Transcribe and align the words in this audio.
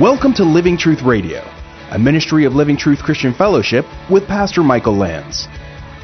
Welcome 0.00 0.32
to 0.36 0.44
Living 0.44 0.78
Truth 0.78 1.02
Radio, 1.02 1.42
a 1.90 1.98
ministry 1.98 2.46
of 2.46 2.54
Living 2.54 2.78
Truth 2.78 3.00
Christian 3.00 3.34
Fellowship 3.34 3.84
with 4.10 4.26
Pastor 4.26 4.62
Michael 4.62 4.96
Lands. 4.96 5.46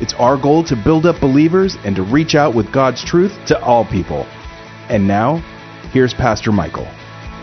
It's 0.03 0.13
our 0.19 0.37
goal 0.37 0.63
to 0.65 0.77
build 0.77 1.07
up 1.07 1.19
believers 1.19 1.79
and 1.83 1.97
to 1.97 2.03
reach 2.03 2.35
out 2.35 2.55
with 2.55 2.71
God's 2.71 3.03
truth 3.03 3.33
to 3.47 3.59
all 3.59 3.87
people. 3.87 4.25
And 4.91 5.09
now, 5.09 5.39
here's 5.95 6.13
Pastor 6.13 6.53
Michael. 6.53 6.87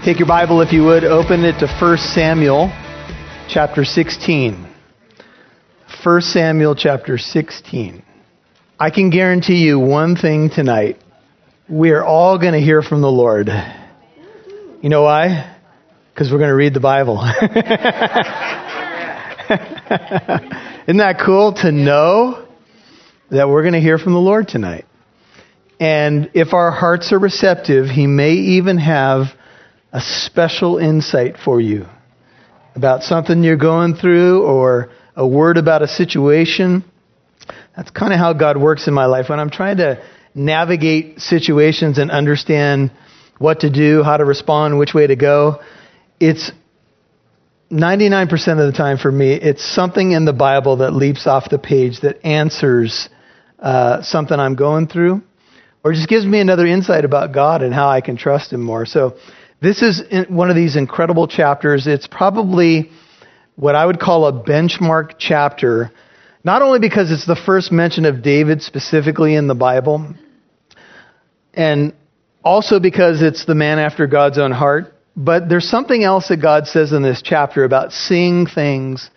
Take 0.05 0.20
your 0.20 0.27
Bible, 0.27 0.62
if 0.62 0.71
you 0.71 0.84
would, 0.84 1.04
open 1.04 1.44
it 1.44 1.58
to 1.58 1.66
1 1.68 1.98
Samuel 1.98 2.72
chapter 3.49 3.84
16. 3.84 4.72
1 6.04 6.22
Samuel 6.22 6.76
chapter 6.76 7.17
16. 7.17 8.04
I 8.80 8.91
can 8.91 9.09
guarantee 9.09 9.66
you 9.66 9.80
one 9.80 10.16
thing 10.16 10.52
tonight. 10.52 10.99
We 11.67 11.90
are 11.94 12.04
all 12.04 12.38
going 12.38 12.54
to 12.54 12.62
hear 12.62 12.84
from 12.84 13.02
the 13.02 13.12
Lord. 13.12 13.49
You 14.84 14.90
know 14.90 15.02
why? 15.02 15.52
Because 16.13 16.31
we're 16.31 16.38
going 16.38 16.49
to 16.49 16.55
read 16.55 16.76
the 16.76 16.80
Bible. 16.80 17.16
Isn't 20.88 20.98
that 20.98 21.20
cool 21.26 21.53
to 21.53 21.72
know 21.72 22.48
that 23.31 23.49
we're 23.49 23.63
going 23.63 23.73
to 23.73 23.81
hear 23.81 23.98
from 23.98 24.13
the 24.13 24.20
Lord 24.20 24.48
tonight? 24.48 24.86
And 25.80 26.30
if 26.36 26.53
our 26.53 26.70
hearts 26.70 27.12
are 27.13 27.17
receptive, 27.17 27.88
He 27.88 28.05
may 28.05 28.34
even 28.34 28.77
have 28.77 29.26
a 29.91 30.02
special 30.02 30.77
insight 30.77 31.38
for 31.44 31.59
you 31.59 31.88
about 32.75 33.02
something 33.02 33.44
you're 33.44 33.58
going 33.58 33.95
through 33.95 34.44
or 34.44 34.91
a 35.16 35.25
word 35.25 35.58
about 35.58 35.81
a 35.81 35.88
situation. 35.88 36.84
That's 37.75 37.89
kind 37.89 38.14
of 38.14 38.20
how 38.20 38.34
God 38.34 38.58
works 38.58 38.88
in 38.88 38.94
my 38.94 39.08
life. 39.08 39.30
When 39.30 39.39
I'm 39.39 39.50
trying 39.50 39.77
to 39.77 40.00
navigate 40.36 41.22
situations 41.22 41.98
and 41.98 42.11
understand 42.11 42.91
what 43.39 43.61
to 43.61 43.72
do, 43.72 44.03
how 44.03 44.17
to 44.17 44.25
respond, 44.25 44.78
which 44.78 44.94
way 44.94 45.08
to 45.08 45.16
go, 45.16 45.59
it's 46.25 46.52
99% 47.69 48.31
of 48.31 48.71
the 48.71 48.77
time 48.77 48.97
for 48.97 49.11
me, 49.11 49.33
it's 49.33 49.63
something 49.63 50.11
in 50.11 50.25
the 50.25 50.33
Bible 50.33 50.77
that 50.77 50.93
leaps 50.93 51.27
off 51.27 51.49
the 51.49 51.59
page 51.59 51.99
that 52.02 52.25
answers 52.25 53.09
uh, 53.59 54.02
something 54.03 54.39
I'm 54.39 54.55
going 54.55 54.88
through, 54.88 55.21
or 55.83 55.91
just 55.91 56.07
gives 56.07 56.25
me 56.25 56.39
another 56.39 56.66
insight 56.66 57.03
about 57.03 57.33
God 57.33 57.61
and 57.61 57.73
how 57.73 57.89
I 57.89 58.01
can 58.01 58.16
trust 58.16 58.53
Him 58.53 58.61
more. 58.61 58.85
So, 58.85 59.17
this 59.61 59.81
is 59.81 60.01
one 60.29 60.49
of 60.49 60.55
these 60.57 60.75
incredible 60.75 61.27
chapters. 61.27 61.88
It's 61.88 62.05
probably 62.05 62.91
what 63.55 63.75
I 63.75 63.85
would 63.85 63.99
call 63.99 64.27
a 64.27 64.33
benchmark 64.33 65.13
chapter, 65.17 65.91
not 66.44 66.61
only 66.61 66.79
because 66.79 67.11
it's 67.11 67.25
the 67.25 67.38
first 67.38 67.71
mention 67.71 68.05
of 68.05 68.21
David 68.21 68.61
specifically 68.61 69.35
in 69.35 69.47
the 69.47 69.55
Bible, 69.55 70.13
and 71.53 71.94
also 72.44 72.79
because 72.79 73.21
it's 73.21 73.45
the 73.45 73.55
man 73.55 73.79
after 73.79 74.05
God's 74.05 74.38
own 74.38 74.51
heart, 74.51 74.94
but 75.16 75.47
there's 75.50 75.69
something 75.69 76.03
else 76.03 76.30
that 76.30 76.42
God 76.42 76.67
says 76.67 76.92
in 76.92 77.03
this 77.03 77.22
chapter 77.22 77.64
about 77.64 77.92
seeing 77.92 78.47
things 78.47 79.09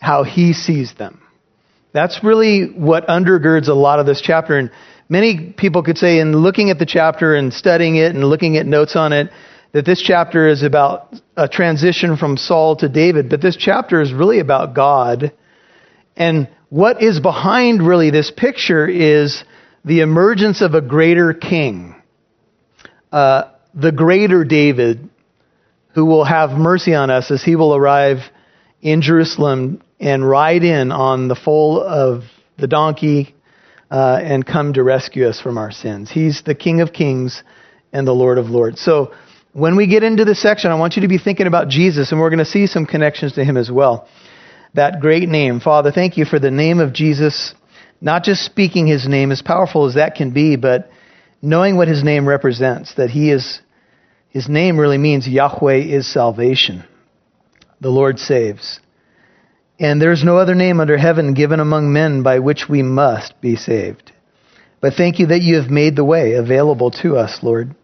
how 0.00 0.24
He 0.24 0.52
sees 0.52 0.94
them. 0.94 1.20
That's 1.92 2.24
really 2.24 2.66
what 2.66 3.06
undergirds 3.06 3.68
a 3.68 3.74
lot 3.74 3.98
of 3.98 4.06
this 4.06 4.20
chapter. 4.22 4.56
And 4.56 4.70
many 5.08 5.52
people 5.56 5.82
could 5.82 5.98
say, 5.98 6.20
in 6.20 6.32
looking 6.32 6.70
at 6.70 6.78
the 6.78 6.86
chapter 6.86 7.34
and 7.34 7.52
studying 7.52 7.96
it 7.96 8.14
and 8.14 8.24
looking 8.24 8.56
at 8.56 8.66
notes 8.66 8.96
on 8.96 9.12
it, 9.12 9.30
that 9.72 9.84
this 9.84 10.02
chapter 10.02 10.48
is 10.48 10.62
about 10.62 11.14
a 11.36 11.48
transition 11.48 12.16
from 12.16 12.36
Saul 12.36 12.76
to 12.76 12.88
David. 12.88 13.28
But 13.28 13.40
this 13.40 13.56
chapter 13.56 14.00
is 14.00 14.12
really 14.12 14.38
about 14.38 14.74
God. 14.74 15.32
And 16.16 16.48
what 16.68 17.02
is 17.02 17.20
behind 17.20 17.86
really 17.86 18.10
this 18.10 18.30
picture 18.30 18.86
is 18.86 19.44
the 19.84 20.00
emergence 20.00 20.62
of 20.62 20.74
a 20.74 20.80
greater 20.80 21.34
king. 21.34 21.94
Uh, 23.10 23.51
the 23.74 23.92
greater 23.92 24.44
David 24.44 25.08
who 25.94 26.06
will 26.06 26.24
have 26.24 26.50
mercy 26.50 26.94
on 26.94 27.10
us 27.10 27.30
as 27.30 27.42
he 27.42 27.56
will 27.56 27.74
arrive 27.74 28.18
in 28.80 29.02
Jerusalem 29.02 29.82
and 30.00 30.26
ride 30.26 30.64
in 30.64 30.90
on 30.90 31.28
the 31.28 31.36
foal 31.36 31.82
of 31.82 32.24
the 32.58 32.66
donkey 32.66 33.34
uh, 33.90 34.18
and 34.22 34.46
come 34.46 34.72
to 34.72 34.82
rescue 34.82 35.28
us 35.28 35.40
from 35.40 35.58
our 35.58 35.70
sins. 35.70 36.10
He's 36.10 36.42
the 36.42 36.54
King 36.54 36.80
of 36.80 36.92
Kings 36.92 37.42
and 37.92 38.06
the 38.06 38.12
Lord 38.12 38.38
of 38.38 38.46
Lords. 38.46 38.80
So 38.80 39.12
when 39.52 39.76
we 39.76 39.86
get 39.86 40.02
into 40.02 40.24
this 40.24 40.40
section, 40.40 40.70
I 40.70 40.76
want 40.76 40.96
you 40.96 41.02
to 41.02 41.08
be 41.08 41.18
thinking 41.18 41.46
about 41.46 41.68
Jesus, 41.68 42.10
and 42.10 42.20
we're 42.20 42.30
going 42.30 42.38
to 42.38 42.44
see 42.44 42.66
some 42.66 42.86
connections 42.86 43.34
to 43.34 43.44
him 43.44 43.58
as 43.58 43.70
well. 43.70 44.08
That 44.74 45.00
great 45.00 45.28
name. 45.28 45.60
Father, 45.60 45.92
thank 45.92 46.16
you 46.16 46.24
for 46.24 46.38
the 46.38 46.50
name 46.50 46.80
of 46.80 46.94
Jesus. 46.94 47.54
Not 48.00 48.24
just 48.24 48.42
speaking 48.44 48.86
his 48.86 49.06
name, 49.06 49.30
as 49.30 49.42
powerful 49.42 49.86
as 49.86 49.94
that 49.94 50.14
can 50.14 50.32
be, 50.32 50.56
but 50.56 50.90
knowing 51.42 51.76
what 51.76 51.88
his 51.88 52.02
name 52.02 52.26
represents, 52.26 52.94
that 52.94 53.10
he 53.10 53.30
is, 53.30 53.60
his 54.32 54.48
name 54.48 54.80
really 54.80 54.96
means 54.96 55.28
Yahweh 55.28 55.76
is 55.76 56.10
salvation. 56.10 56.84
The 57.82 57.90
Lord 57.90 58.18
saves. 58.18 58.80
And 59.78 60.00
there's 60.00 60.24
no 60.24 60.38
other 60.38 60.54
name 60.54 60.80
under 60.80 60.96
heaven 60.96 61.34
given 61.34 61.60
among 61.60 61.92
men 61.92 62.22
by 62.22 62.38
which 62.38 62.66
we 62.66 62.82
must 62.82 63.38
be 63.42 63.56
saved. 63.56 64.10
But 64.80 64.94
thank 64.94 65.18
you 65.18 65.26
that 65.26 65.42
you 65.42 65.56
have 65.56 65.70
made 65.70 65.96
the 65.96 66.04
way 66.04 66.32
available 66.32 66.90
to 67.02 67.16
us, 67.18 67.40
Lord. 67.42 67.74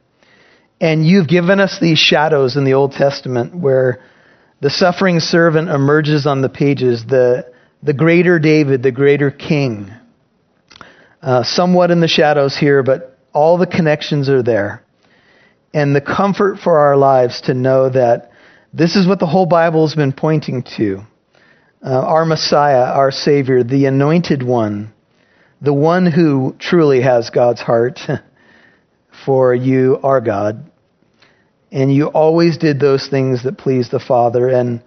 And 0.81 1.07
you've 1.07 1.29
given 1.29 1.61
us 1.61 1.79
these 1.81 1.99
shadows 1.99 2.57
in 2.57 2.65
the 2.65 2.73
Old 2.73 2.93
Testament 2.93 3.55
where 3.55 4.03
the 4.63 4.71
suffering 4.71 5.21
servant 5.21 5.69
emerges 5.69 6.27
on 6.27 6.41
the 6.41 6.49
pages, 6.49 7.05
the, 7.05 7.53
the 7.83 7.93
greater 7.93 8.39
David, 8.39 8.83
the 8.83 8.91
greater 8.91 9.31
king. 9.31 9.93
Uh, 11.21 11.43
somewhat 11.43 11.91
in 11.91 12.01
the 12.01 12.09
shadows 12.09 12.57
here, 12.57 12.83
but 12.83 13.19
all 13.35 13.59
the 13.59 13.67
connections 13.67 14.31
are 14.31 14.43
there. 14.43 14.83
And 15.75 15.95
the 15.95 16.01
comfort 16.01 16.59
for 16.59 16.79
our 16.79 16.97
lives 16.97 17.43
to 17.43 17.55
know 17.55 17.91
that 17.91 18.33
this 18.73 18.97
is 18.97 19.07
what 19.07 19.19
the 19.19 19.27
whole 19.27 19.47
Bible 19.47 19.87
has 19.87 19.95
been 19.95 20.13
pointing 20.13 20.63
to. 20.77 21.01
Uh, 21.85 21.91
our 21.91 22.25
Messiah, 22.25 22.93
our 22.93 23.11
Savior, 23.11 23.63
the 23.63 23.87
anointed 23.87 24.43
one, 24.43 24.93
the 25.61 25.73
one 25.73 26.07
who 26.11 26.57
truly 26.59 27.03
has 27.03 27.31
God's 27.31 27.61
heart 27.61 28.01
for 29.27 29.55
you, 29.55 29.99
our 30.03 30.21
God. 30.21 30.71
And 31.71 31.95
you 31.95 32.07
always 32.07 32.57
did 32.57 32.81
those 32.81 33.09
things 33.09 33.45
that 33.45 33.59
pleased 33.59 33.91
the 33.91 34.01
Father. 34.01 34.49
And 34.49 34.83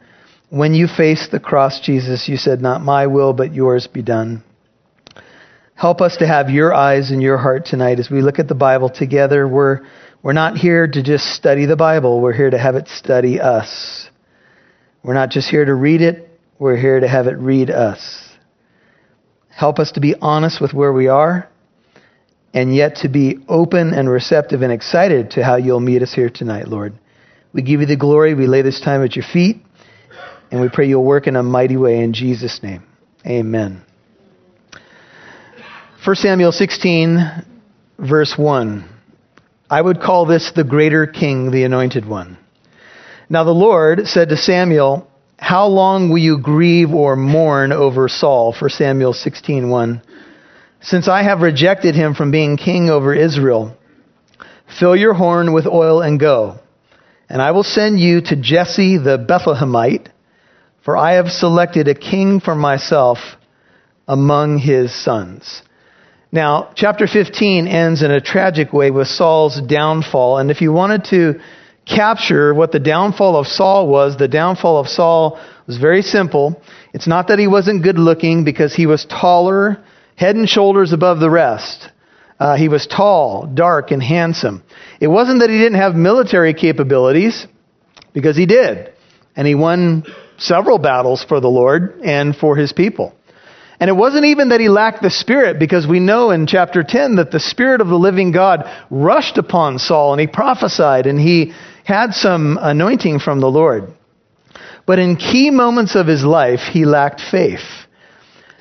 when 0.50 0.74
you 0.74 0.88
faced 0.88 1.32
the 1.32 1.40
cross, 1.40 1.80
Jesus, 1.80 2.28
you 2.28 2.38
said, 2.38 2.62
Not 2.62 2.82
my 2.82 3.08
will, 3.08 3.34
but 3.34 3.54
yours 3.54 3.88
be 3.88 4.02
done. 4.02 4.44
Help 5.76 6.02
us 6.02 6.18
to 6.18 6.28
have 6.28 6.50
your 6.50 6.74
eyes 6.74 7.10
and 7.12 7.22
your 7.22 7.38
heart 7.38 7.66
tonight 7.66 8.00
as 8.00 8.10
we 8.10 8.22
look 8.22 8.38
at 8.38 8.48
the 8.48 8.56
Bible 8.56 8.90
together. 8.90 9.48
We're, 9.48 9.82
we're 10.24 10.34
not 10.34 10.58
here 10.58 10.88
to 10.88 11.04
just 11.04 11.26
study 11.26 11.66
the 11.66 11.76
Bible, 11.76 12.22
we're 12.22 12.34
here 12.34 12.50
to 12.50 12.58
have 12.58 12.76
it 12.76 12.88
study 12.88 13.40
us. 13.40 14.10
We're 15.04 15.16
not 15.16 15.32
just 15.32 15.50
here 15.50 15.66
to 15.66 15.74
read 15.74 16.02
it, 16.02 16.30
we're 16.60 16.78
here 16.78 17.00
to 17.00 17.08
have 17.08 17.28
it 17.28 17.38
read 17.38 17.70
us. 17.72 18.30
Help 19.50 19.80
us 19.80 19.92
to 19.94 20.00
be 20.00 20.16
honest 20.22 20.62
with 20.62 20.74
where 20.74 20.94
we 20.94 21.08
are 21.08 21.50
and 22.54 22.76
yet 22.76 22.98
to 22.98 23.10
be 23.10 23.38
open 23.48 23.94
and 23.94 24.10
receptive 24.10 24.62
and 24.62 24.72
excited 24.72 25.32
to 25.32 25.44
how 25.44 25.56
you'll 25.56 25.80
meet 25.80 26.02
us 26.02 26.14
here 26.14 26.30
tonight, 26.30 26.68
Lord. 26.68 26.94
We 27.54 27.62
give 27.62 27.80
you 27.80 27.86
the 27.86 27.98
glory. 27.98 28.34
We 28.34 28.48
lay 28.48 28.62
this 28.62 28.80
time 28.80 29.04
at 29.04 29.16
your 29.16 29.26
feet, 29.26 29.58
and 30.52 30.62
we 30.62 30.70
pray 30.70 30.88
you'll 30.88 31.06
work 31.06 31.28
in 31.28 31.36
a 31.36 31.44
mighty 31.44 31.78
way 31.78 32.02
in 32.02 32.14
Jesus' 32.14 32.62
name. 32.62 32.84
Amen. 33.26 33.84
1 36.06 36.16
Samuel 36.16 36.52
16, 36.52 37.46
verse 38.00 38.34
1. 38.38 38.91
I 39.72 39.82
would 39.82 40.02
call 40.02 40.26
this 40.26 40.52
the 40.52 40.66
greater 40.66 41.08
king, 41.08 41.50
the 41.50 41.64
anointed 41.64 42.06
one. 42.06 42.38
Now 43.30 43.46
the 43.46 43.52
Lord 43.52 44.06
said 44.06 44.28
to 44.28 44.36
Samuel, 44.36 45.10
How 45.38 45.68
long 45.68 46.10
will 46.10 46.18
you 46.18 46.40
grieve 46.40 46.94
or 46.94 47.16
mourn 47.16 47.72
over 47.72 48.10
Saul? 48.10 48.52
For 48.52 48.68
Samuel 48.68 49.14
16, 49.14 49.70
1. 49.70 50.02
Since 50.82 51.08
I 51.08 51.24
have 51.24 51.40
rejected 51.40 51.96
him 51.96 52.16
from 52.16 52.32
being 52.32 52.58
king 52.58 52.90
over 52.90 53.14
Israel, 53.14 53.78
fill 54.78 54.94
your 54.94 55.14
horn 55.14 55.54
with 55.54 55.66
oil 55.66 56.02
and 56.02 56.20
go. 56.20 56.60
And 57.30 57.42
I 57.42 57.52
will 57.52 57.64
send 57.64 57.98
you 57.98 58.20
to 58.24 58.36
Jesse 58.36 58.98
the 58.98 59.18
Bethlehemite, 59.18 60.08
for 60.84 60.98
I 60.98 61.14
have 61.14 61.32
selected 61.32 61.88
a 61.88 61.96
king 61.96 62.42
for 62.42 62.56
myself 62.56 63.20
among 64.06 64.58
his 64.58 64.94
sons. 64.94 65.62
Now, 66.32 66.72
chapter 66.76 67.08
15 67.08 67.68
ends 67.68 68.02
in 68.02 68.12
a 68.12 68.22
tragic 68.22 68.72
way 68.72 68.90
with 68.90 69.08
Saul's 69.08 69.60
downfall. 69.62 70.38
And 70.38 70.50
if 70.50 70.62
you 70.62 70.72
wanted 70.72 71.04
to 71.06 71.42
capture 71.86 72.54
what 72.54 72.72
the 72.72 72.80
downfall 72.80 73.36
of 73.36 73.48
Saul 73.48 73.88
was, 73.88 74.16
the 74.16 74.30
downfall 74.30 74.80
of 74.80 74.88
Saul 74.88 75.40
was 75.68 75.78
very 75.78 76.02
simple. 76.02 76.62
It's 76.94 77.08
not 77.08 77.28
that 77.28 77.40
he 77.40 77.48
wasn't 77.48 77.84
good 77.84 78.00
looking 78.00 78.46
because 78.46 78.74
he 78.74 78.86
was 78.86 79.06
taller, 79.06 79.84
head 80.16 80.38
and 80.38 80.48
shoulders 80.48 80.94
above 80.94 81.20
the 81.20 81.30
rest. 81.30 81.90
Uh, 82.40 82.56
he 82.56 82.70
was 82.70 82.88
tall, 82.88 83.46
dark, 83.46 83.92
and 83.92 84.02
handsome. 84.02 84.64
It 85.02 85.08
wasn't 85.08 85.42
that 85.42 85.50
he 85.50 85.58
didn't 85.58 85.80
have 85.80 85.96
military 85.96 86.54
capabilities, 86.54 87.46
because 88.14 88.38
he 88.38 88.46
did. 88.46 88.94
And 89.36 89.48
he 89.48 89.56
won 89.56 90.06
several 90.38 90.78
battles 90.78 91.24
for 91.24 91.40
the 91.40 91.50
Lord 91.50 92.02
and 92.04 92.36
for 92.36 92.56
his 92.56 92.74
people. 92.74 93.14
And 93.82 93.90
it 93.90 93.94
wasn't 93.94 94.26
even 94.26 94.50
that 94.50 94.62
he 94.62 94.70
lacked 94.70 95.02
the 95.02 95.10
Spirit, 95.10 95.60
because 95.60 95.86
we 95.86 96.00
know 96.00 96.32
in 96.32 96.48
chapter 96.48 96.84
10 96.84 97.16
that 97.18 97.32
the 97.32 97.40
Spirit 97.40 97.82
of 97.82 97.88
the 97.88 98.00
living 98.00 98.32
God 98.32 98.64
rushed 98.90 99.38
upon 99.38 99.80
Saul 99.80 100.14
and 100.14 100.22
he 100.22 100.28
prophesied 100.28 101.06
and 101.06 101.20
he, 101.20 101.54
had 101.84 102.14
some 102.14 102.58
anointing 102.62 103.20
from 103.20 103.40
the 103.40 103.50
Lord. 103.50 103.94
But 104.86 105.00
in 105.00 105.16
key 105.16 105.50
moments 105.52 105.96
of 105.96 106.08
his 106.08 106.24
life, 106.24 106.62
he 106.72 106.86
lacked 106.86 107.22
faith. 107.22 107.66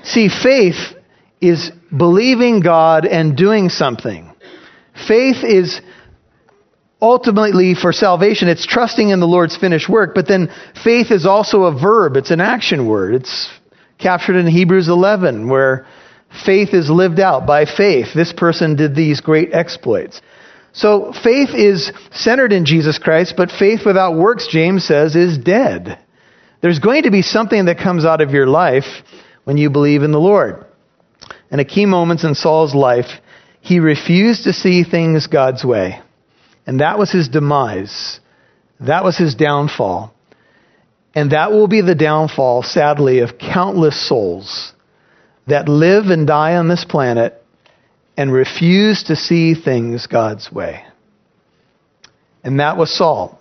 See, 0.03 0.29
faith 0.29 0.95
is 1.41 1.71
believing 1.97 2.61
God 2.61 3.07
and 3.07 3.37
doing 3.37 3.69
something. 3.69 4.33
Faith 5.07 5.45
is 5.45 5.81
ultimately 7.01 7.75
for 7.75 7.93
salvation, 7.93 8.49
it's 8.49 8.67
trusting 8.67 9.09
in 9.09 9.21
the 9.21 9.27
Lord's 9.27 9.57
finished 9.57 9.89
work, 9.89 10.15
but 10.15 10.29
then 10.29 10.53
faith 10.85 11.11
is 11.11 11.25
also 11.25 11.63
a 11.65 11.73
verb, 11.73 12.17
it's 12.17 12.31
an 12.31 12.41
action 12.41 12.87
word. 12.87 13.15
It's 13.15 13.49
captured 14.01 14.37
in 14.37 14.47
Hebrews 14.47 14.89
11, 14.89 15.49
where 15.49 15.87
faith 16.45 16.73
is 16.73 16.91
lived 16.91 17.21
out 17.21 17.47
by 17.47 17.65
faith. 17.65 18.09
This 18.15 18.33
person 18.33 18.77
did 18.77 18.95
these 18.95 19.21
great 19.21 19.53
exploits. 19.53 20.21
So 20.73 21.13
faith 21.25 21.51
is 21.55 21.93
centered 22.13 22.53
in 22.53 22.65
Jesus 22.65 22.99
Christ, 22.99 23.35
but 23.37 23.51
faith 23.51 23.81
without 23.85 24.17
works, 24.17 24.49
James 24.51 24.85
says, 24.85 25.17
is 25.17 25.37
dead. 25.37 25.99
There's 26.63 26.79
going 26.79 27.05
to 27.05 27.11
be 27.11 27.23
something 27.23 27.65
that 27.65 27.79
comes 27.79 28.05
out 28.05 28.21
of 28.21 28.31
your 28.31 28.47
life 28.47 28.85
when 29.45 29.57
you 29.57 29.71
believe 29.71 30.03
in 30.03 30.13
the 30.13 30.21
Lord. 30.21 30.65
And 31.51 31.61
at 31.61 31.69
key 31.69 31.87
moments 31.87 32.23
in 32.23 32.35
Saul's 32.35 32.75
life, 32.75 33.11
he 33.61 33.81
refused 33.81 34.45
to 34.45 34.53
see 34.53 34.85
things 34.85 35.27
God's 35.27 35.65
way. 35.65 36.01
And 36.67 36.81
that 36.81 36.99
was 36.99 37.11
his 37.11 37.29
demise. 37.29 38.21
That 38.79 39.03
was 39.03 39.17
his 39.17 39.35
downfall. 39.35 40.15
And 41.15 41.33
that 41.33 41.51
will 41.51 41.69
be 41.69 41.81
the 41.81 41.95
downfall, 41.95 42.63
sadly, 42.63 43.21
of 43.21 43.39
countless 43.39 44.09
souls 44.09 44.73
that 45.47 45.69
live 45.69 46.07
and 46.07 46.27
die 46.27 46.55
on 46.57 46.69
this 46.69 46.85
planet 46.85 47.43
and 48.17 48.33
refuse 48.33 49.05
to 49.05 49.17
see 49.17 49.55
things 49.55 50.07
God's 50.07 50.53
way. 50.53 50.85
And 52.45 52.61
that 52.61 52.77
was 52.77 52.97
Saul. 52.97 53.41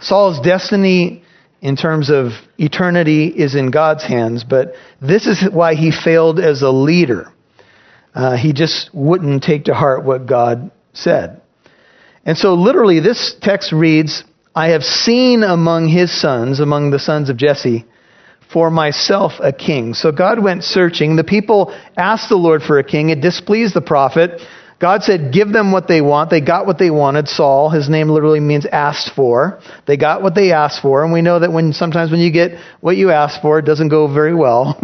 Saul's 0.00 0.40
destiny 0.40 1.22
in 1.60 1.76
terms 1.76 2.10
of 2.10 2.32
eternity 2.56 3.26
is 3.26 3.54
in 3.54 3.70
God's 3.70 4.04
hands, 4.04 4.44
but 4.44 4.74
this 5.02 5.26
is 5.26 5.46
why 5.52 5.74
he 5.74 5.92
failed 5.92 6.40
as 6.40 6.62
a 6.62 6.70
leader. 6.70 7.30
Uh, 8.14 8.36
he 8.36 8.52
just 8.52 8.90
wouldn't 8.94 9.42
take 9.42 9.64
to 9.64 9.74
heart 9.74 10.04
what 10.04 10.26
God 10.26 10.70
said. 10.94 11.42
And 12.24 12.36
so, 12.36 12.54
literally, 12.54 13.00
this 13.00 13.34
text 13.40 13.72
reads 13.72 14.24
I 14.54 14.68
have 14.68 14.82
seen 14.82 15.42
among 15.42 15.88
his 15.88 16.10
sons, 16.10 16.60
among 16.60 16.90
the 16.90 16.98
sons 16.98 17.30
of 17.30 17.36
Jesse, 17.36 17.84
for 18.52 18.70
myself 18.70 19.32
a 19.40 19.52
king. 19.52 19.94
So 19.94 20.10
God 20.10 20.42
went 20.42 20.64
searching. 20.64 21.16
The 21.16 21.24
people 21.24 21.74
asked 21.96 22.28
the 22.28 22.36
Lord 22.36 22.62
for 22.62 22.78
a 22.78 22.84
king. 22.84 23.10
It 23.10 23.20
displeased 23.20 23.74
the 23.74 23.80
prophet. 23.80 24.40
God 24.80 25.02
said, 25.02 25.32
Give 25.32 25.52
them 25.52 25.72
what 25.72 25.86
they 25.86 26.00
want. 26.00 26.30
They 26.30 26.40
got 26.40 26.66
what 26.66 26.78
they 26.78 26.90
wanted. 26.90 27.28
Saul, 27.28 27.70
his 27.70 27.88
name 27.88 28.08
literally 28.08 28.40
means 28.40 28.66
asked 28.66 29.14
for. 29.14 29.60
They 29.86 29.96
got 29.96 30.22
what 30.22 30.34
they 30.34 30.52
asked 30.52 30.82
for. 30.82 31.04
And 31.04 31.12
we 31.12 31.22
know 31.22 31.38
that 31.38 31.52
when 31.52 31.72
sometimes 31.72 32.10
when 32.10 32.20
you 32.20 32.32
get 32.32 32.58
what 32.80 32.96
you 32.96 33.10
ask 33.10 33.40
for, 33.42 33.58
it 33.58 33.66
doesn't 33.66 33.90
go 33.90 34.12
very 34.12 34.34
well. 34.34 34.80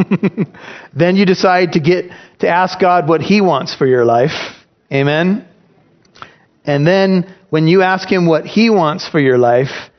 then 0.95 1.17
you 1.17 1.27
decide 1.27 1.73
to 1.73 1.81
get 1.81 2.11
to 2.41 2.49
ask 2.49 2.79
God 2.79 3.09
what 3.09 3.23
he 3.23 3.41
wants 3.41 3.75
for 3.75 3.87
your 3.87 4.05
life. 4.05 4.55
Amen. 4.93 5.49
And 6.65 6.87
then 6.87 7.35
when 7.51 7.67
you 7.67 7.83
ask 7.83 8.09
Him 8.09 8.27
what 8.27 8.45
He 8.45 8.71
wants 8.71 9.09
for 9.09 9.21
your 9.21 9.39
life, 9.39 9.91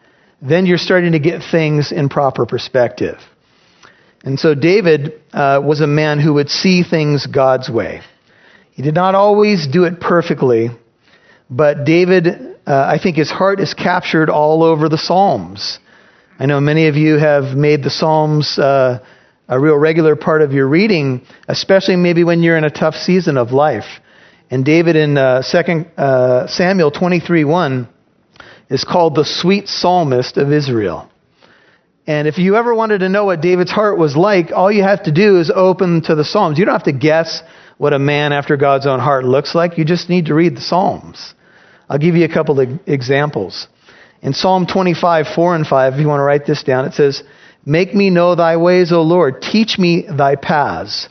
then 0.41 0.65
you're 0.65 0.77
starting 0.77 1.13
to 1.13 1.19
get 1.19 1.41
things 1.51 1.91
in 1.91 2.09
proper 2.09 2.45
perspective. 2.45 3.17
And 4.23 4.39
so 4.39 4.55
David 4.55 5.21
uh, 5.31 5.61
was 5.63 5.81
a 5.81 5.87
man 5.87 6.19
who 6.19 6.33
would 6.33 6.49
see 6.49 6.83
things 6.83 7.25
God's 7.25 7.69
way. 7.69 8.01
He 8.71 8.81
did 8.81 8.93
not 8.93 9.15
always 9.15 9.67
do 9.67 9.85
it 9.85 9.99
perfectly, 9.99 10.69
but 11.49 11.85
David, 11.85 12.27
uh, 12.67 12.91
I 12.93 12.99
think 13.01 13.15
his 13.15 13.31
heart 13.31 13.59
is 13.59 13.73
captured 13.73 14.29
all 14.29 14.63
over 14.63 14.89
the 14.89 14.97
Psalms. 14.97 15.79
I 16.39 16.45
know 16.45 16.59
many 16.59 16.87
of 16.87 16.95
you 16.95 17.17
have 17.17 17.57
made 17.57 17.83
the 17.83 17.89
Psalms 17.89 18.59
uh, 18.59 18.99
a 19.47 19.59
real 19.59 19.77
regular 19.77 20.15
part 20.15 20.41
of 20.41 20.51
your 20.51 20.67
reading, 20.67 21.25
especially 21.47 21.95
maybe 21.95 22.23
when 22.23 22.43
you're 22.43 22.57
in 22.57 22.65
a 22.65 22.69
tough 22.69 22.95
season 22.95 23.37
of 23.37 23.51
life. 23.51 24.01
And 24.49 24.63
David 24.63 24.95
in 24.95 25.17
uh, 25.17 25.41
2 25.41 25.57
uh, 25.97 26.47
Samuel 26.47 26.91
23 26.91 27.43
1 27.43 27.89
is 28.69 28.83
called 28.83 29.15
the 29.15 29.25
sweet 29.25 29.67
psalmist 29.67 30.37
of 30.37 30.51
Israel. 30.51 31.09
And 32.05 32.27
if 32.27 32.37
you 32.37 32.55
ever 32.55 32.73
wanted 32.73 32.99
to 32.99 33.09
know 33.09 33.25
what 33.25 33.41
David's 33.41 33.71
heart 33.71 33.97
was 33.97 34.15
like, 34.15 34.51
all 34.53 34.71
you 34.71 34.83
have 34.83 35.03
to 35.03 35.11
do 35.11 35.39
is 35.39 35.51
open 35.53 36.01
to 36.03 36.15
the 36.15 36.23
Psalms. 36.23 36.57
You 36.57 36.63
don't 36.63 36.73
have 36.73 36.83
to 36.83 36.93
guess 36.93 37.43
what 37.77 37.91
a 37.91 37.99
man 37.99 38.31
after 38.31 38.55
God's 38.55 38.87
own 38.87 39.01
heart 39.01 39.25
looks 39.25 39.53
like. 39.53 39.77
You 39.77 39.83
just 39.83 40.09
need 40.09 40.27
to 40.27 40.33
read 40.33 40.55
the 40.55 40.61
Psalms. 40.61 41.33
I'll 41.89 41.97
give 41.97 42.15
you 42.15 42.23
a 42.23 42.33
couple 42.33 42.61
of 42.61 42.79
examples. 42.87 43.67
In 44.21 44.33
Psalm 44.33 44.67
25, 44.67 45.27
4 45.35 45.55
and 45.55 45.67
5, 45.67 45.93
if 45.93 45.99
you 45.99 46.07
want 46.07 46.21
to 46.21 46.23
write 46.23 46.45
this 46.45 46.63
down, 46.63 46.85
it 46.85 46.93
says, 46.93 47.23
Make 47.65 47.93
me 47.93 48.09
know 48.09 48.35
thy 48.35 48.55
ways, 48.55 48.93
O 48.93 49.01
Lord. 49.01 49.41
Teach 49.41 49.77
me 49.77 50.05
thy 50.09 50.37
paths. 50.37 51.09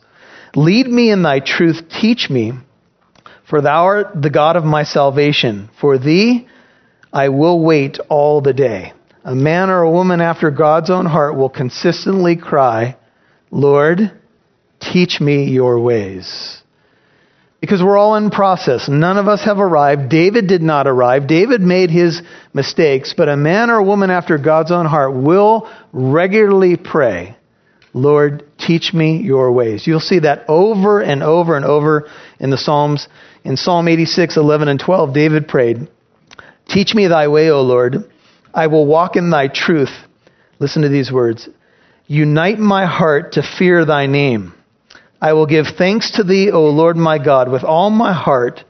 Lead 0.54 0.86
me 0.86 1.10
in 1.10 1.22
thy 1.22 1.40
truth. 1.40 1.82
Teach 1.90 2.30
me. 2.30 2.52
For 3.48 3.60
thou 3.60 3.84
art 3.84 4.20
the 4.20 4.30
God 4.30 4.56
of 4.56 4.64
my 4.64 4.82
salvation. 4.82 5.70
For 5.80 5.98
thee 5.98 6.48
I 7.12 7.28
will 7.28 7.64
wait 7.64 7.98
all 8.08 8.40
the 8.40 8.52
day. 8.52 8.92
A 9.24 9.34
man 9.34 9.70
or 9.70 9.82
a 9.82 9.90
woman 9.90 10.20
after 10.20 10.50
God's 10.50 10.90
own 10.90 11.06
heart 11.06 11.36
will 11.36 11.48
consistently 11.48 12.36
cry, 12.36 12.96
Lord, 13.50 14.12
teach 14.80 15.20
me 15.20 15.44
your 15.44 15.80
ways. 15.80 16.62
Because 17.60 17.82
we're 17.82 17.96
all 17.96 18.16
in 18.16 18.30
process. 18.30 18.88
None 18.88 19.16
of 19.16 19.28
us 19.28 19.44
have 19.44 19.58
arrived. 19.58 20.10
David 20.10 20.46
did 20.46 20.62
not 20.62 20.86
arrive. 20.86 21.26
David 21.26 21.60
made 21.60 21.90
his 21.90 22.22
mistakes, 22.52 23.14
but 23.16 23.28
a 23.28 23.36
man 23.36 23.70
or 23.70 23.78
a 23.78 23.84
woman 23.84 24.10
after 24.10 24.38
God's 24.38 24.70
own 24.70 24.86
heart 24.86 25.14
will 25.14 25.68
regularly 25.92 26.76
pray, 26.76 27.36
Lord, 27.94 28.44
teach 28.58 28.92
me 28.92 29.22
your 29.22 29.50
ways. 29.52 29.86
You'll 29.86 30.00
see 30.00 30.18
that 30.20 30.44
over 30.48 31.00
and 31.00 31.22
over 31.22 31.56
and 31.56 31.64
over 31.64 32.10
in 32.38 32.50
the 32.50 32.58
Psalms. 32.58 33.08
In 33.46 33.56
Psalm 33.56 33.86
86, 33.86 34.36
11 34.36 34.66
and 34.66 34.80
12, 34.80 35.14
David 35.14 35.46
prayed, 35.46 35.86
Teach 36.68 36.96
me 36.96 37.06
thy 37.06 37.28
way, 37.28 37.48
O 37.50 37.62
Lord. 37.62 38.10
I 38.52 38.66
will 38.66 38.86
walk 38.86 39.14
in 39.14 39.30
thy 39.30 39.46
truth. 39.46 39.92
Listen 40.58 40.82
to 40.82 40.88
these 40.88 41.12
words. 41.12 41.48
Unite 42.08 42.58
my 42.58 42.86
heart 42.86 43.34
to 43.34 43.44
fear 43.44 43.84
thy 43.84 44.06
name. 44.06 44.52
I 45.22 45.34
will 45.34 45.46
give 45.46 45.66
thanks 45.78 46.10
to 46.16 46.24
thee, 46.24 46.50
O 46.50 46.64
Lord 46.70 46.96
my 46.96 47.24
God, 47.24 47.48
with 47.48 47.62
all 47.62 47.88
my 47.88 48.12
heart, 48.12 48.64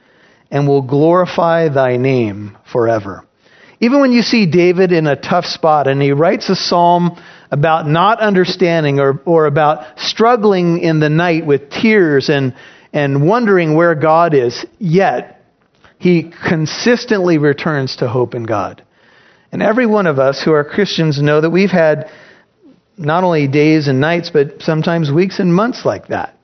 and 0.51 0.69
will 0.69 0.83
glorify 0.83 1.71
thy 1.71 1.97
name 1.97 2.59
forever. 2.71 3.25
Even 3.81 4.03
when 4.03 4.13
you 4.13 4.21
see 4.21 4.45
David 4.45 4.93
in 4.93 5.07
a 5.07 5.17
tough 5.17 5.47
spot 5.47 5.87
and 5.87 6.03
he 6.03 6.13
writes 6.13 6.51
a 6.51 6.55
psalm 6.55 7.19
about 7.51 7.87
not 7.87 8.21
understanding 8.21 9.01
or, 9.01 9.23
or 9.25 9.47
about 9.47 9.99
struggling 9.99 10.81
in 10.81 11.01
the 11.01 11.09
night 11.09 11.47
with 11.47 11.71
tears 11.71 12.29
and, 12.29 12.55
and 12.97 13.29
wondering 13.29 13.75
where 13.75 13.95
God 13.95 14.33
is, 14.33 14.65
yet 14.79 15.45
he 15.99 16.33
consistently 16.49 17.37
returns 17.37 17.97
to 17.97 18.09
hope 18.09 18.35
in 18.35 18.45
God. 18.45 18.83
And 19.53 19.63
every 19.63 19.85
one 19.85 20.07
of 20.07 20.19
us 20.19 20.43
who 20.43 20.53
are 20.53 20.65
Christians 20.65 21.21
know 21.21 21.43
that 21.43 21.51
we've 21.51 21.71
had 21.71 22.11
not 22.97 23.23
only 23.23 23.49
days 23.49 23.87
and 23.87 24.01
nights, 24.01 24.31
but 24.31 24.63
sometimes 24.63 25.13
weeks 25.13 25.41
and 25.41 25.55
months 25.55 25.85
like 25.85 26.09
that. 26.09 26.39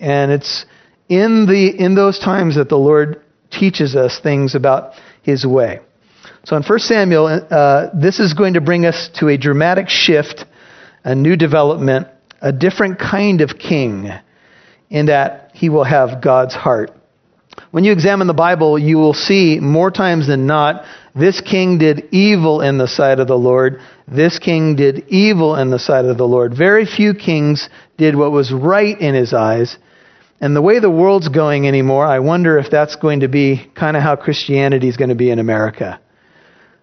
And 0.00 0.32
it's 0.32 0.66
in, 1.08 1.46
the, 1.46 1.68
in 1.78 1.94
those 1.94 2.18
times 2.18 2.56
that 2.56 2.68
the 2.68 2.76
Lord 2.76 3.22
teaches 3.52 3.94
us 3.94 4.18
things 4.20 4.56
about 4.56 4.94
his 5.22 5.46
way. 5.46 5.78
So 6.42 6.56
in 6.56 6.64
1 6.64 6.78
Samuel, 6.80 7.46
uh, 7.48 7.90
this 7.94 8.18
is 8.18 8.34
going 8.34 8.54
to 8.54 8.60
bring 8.60 8.86
us 8.86 9.08
to 9.20 9.28
a 9.28 9.38
dramatic 9.38 9.88
shift, 9.88 10.46
a 11.04 11.14
new 11.14 11.36
development, 11.36 12.08
a 12.42 12.50
different 12.50 12.98
kind 12.98 13.40
of 13.40 13.56
king 13.56 14.10
in 14.90 15.06
that 15.06 15.45
he 15.56 15.70
will 15.70 15.84
have 15.84 16.20
God's 16.22 16.54
heart. 16.54 16.90
When 17.70 17.84
you 17.84 17.92
examine 17.92 18.26
the 18.26 18.34
Bible, 18.34 18.78
you 18.78 18.98
will 18.98 19.14
see 19.14 19.58
more 19.58 19.90
times 19.90 20.26
than 20.26 20.46
not, 20.46 20.84
this 21.14 21.40
king 21.40 21.78
did 21.78 22.08
evil 22.10 22.60
in 22.60 22.76
the 22.76 22.86
sight 22.86 23.20
of 23.20 23.26
the 23.26 23.38
Lord. 23.38 23.80
This 24.06 24.38
king 24.38 24.76
did 24.76 25.08
evil 25.08 25.56
in 25.56 25.70
the 25.70 25.78
sight 25.78 26.04
of 26.04 26.18
the 26.18 26.28
Lord. 26.28 26.54
Very 26.54 26.84
few 26.84 27.14
kings 27.14 27.70
did 27.96 28.14
what 28.14 28.32
was 28.32 28.52
right 28.52 29.00
in 29.00 29.14
his 29.14 29.32
eyes. 29.32 29.78
And 30.42 30.54
the 30.54 30.60
way 30.60 30.78
the 30.78 30.90
world's 30.90 31.30
going 31.30 31.66
anymore, 31.66 32.04
I 32.04 32.18
wonder 32.18 32.58
if 32.58 32.70
that's 32.70 32.96
going 32.96 33.20
to 33.20 33.28
be 33.28 33.70
kind 33.74 33.96
of 33.96 34.02
how 34.02 34.16
Christianity 34.16 34.88
is 34.88 34.98
going 34.98 35.08
to 35.08 35.14
be 35.14 35.30
in 35.30 35.38
America. 35.38 35.98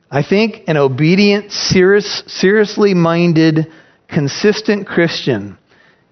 I 0.10 0.24
think 0.24 0.63
an 0.68 0.77
obedient, 0.77 1.51
serious, 1.51 2.24
seriously 2.25 2.96
minded, 2.96 3.72
consistent 4.08 4.88
Christian 4.88 5.60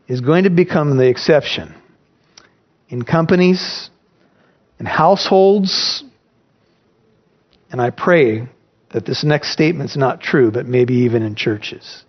is 0.07 0.21
going 0.21 0.43
to 0.43 0.51
become 0.51 0.97
the 0.97 1.07
exception 1.07 1.80
in 2.91 3.01
companies, 3.03 3.89
in 4.79 4.85
households. 4.85 6.03
And 7.71 7.81
I 7.81 7.89
pray 7.89 8.47
that 8.91 9.05
this 9.05 9.23
next 9.23 9.51
statement's 9.51 9.97
not 9.97 10.21
true, 10.21 10.51
but 10.51 10.67
maybe 10.67 10.93
even 10.93 11.23
in 11.23 11.35
churches. 11.35 12.03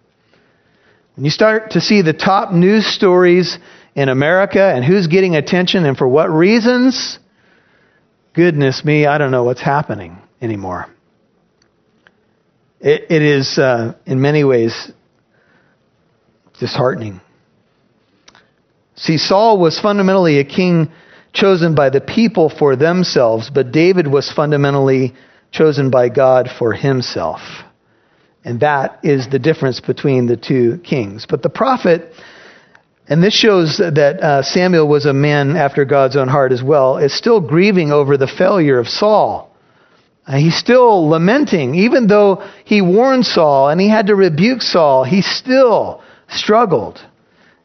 When 1.14 1.24
you 1.24 1.30
start 1.30 1.70
to 1.72 1.80
see 1.80 2.02
the 2.02 2.12
top 2.12 2.52
news 2.52 2.84
stories 2.84 3.58
in 3.94 4.08
America 4.08 4.62
and 4.62 4.84
who's 4.84 5.06
getting 5.06 5.36
attention 5.36 5.86
and 5.86 5.96
for 5.96 6.08
what 6.08 6.30
reasons, 6.30 7.18
goodness 8.34 8.84
me, 8.84 9.06
I 9.06 9.18
don't 9.18 9.30
know 9.30 9.44
what's 9.44 9.60
happening 9.60 10.18
anymore. 10.40 10.86
it, 12.80 13.06
it 13.10 13.22
is, 13.22 13.58
uh, 13.58 13.94
in 14.04 14.20
many 14.20 14.42
ways, 14.42 14.90
disheartening. 16.58 17.20
See, 19.02 19.18
Saul 19.18 19.58
was 19.58 19.80
fundamentally 19.80 20.38
a 20.38 20.44
king 20.44 20.92
chosen 21.32 21.74
by 21.74 21.90
the 21.90 22.00
people 22.00 22.48
for 22.48 22.76
themselves, 22.76 23.50
but 23.50 23.72
David 23.72 24.06
was 24.06 24.30
fundamentally 24.30 25.12
chosen 25.50 25.90
by 25.90 26.08
God 26.08 26.48
for 26.56 26.72
himself. 26.72 27.40
And 28.44 28.60
that 28.60 29.00
is 29.02 29.28
the 29.28 29.40
difference 29.40 29.80
between 29.80 30.26
the 30.26 30.36
two 30.36 30.78
kings. 30.84 31.26
But 31.28 31.42
the 31.42 31.48
prophet, 31.48 32.12
and 33.08 33.20
this 33.20 33.34
shows 33.34 33.78
that 33.78 34.20
uh, 34.20 34.42
Samuel 34.42 34.86
was 34.86 35.04
a 35.04 35.12
man 35.12 35.56
after 35.56 35.84
God's 35.84 36.16
own 36.16 36.28
heart 36.28 36.52
as 36.52 36.62
well, 36.62 36.98
is 36.98 37.12
still 37.12 37.40
grieving 37.40 37.90
over 37.90 38.16
the 38.16 38.28
failure 38.28 38.78
of 38.78 38.86
Saul. 38.86 39.52
Uh, 40.28 40.36
he's 40.36 40.56
still 40.56 41.08
lamenting. 41.08 41.74
Even 41.74 42.06
though 42.06 42.48
he 42.64 42.80
warned 42.80 43.26
Saul 43.26 43.68
and 43.68 43.80
he 43.80 43.88
had 43.88 44.06
to 44.06 44.14
rebuke 44.14 44.62
Saul, 44.62 45.02
he 45.02 45.22
still 45.22 46.04
struggled. 46.28 47.00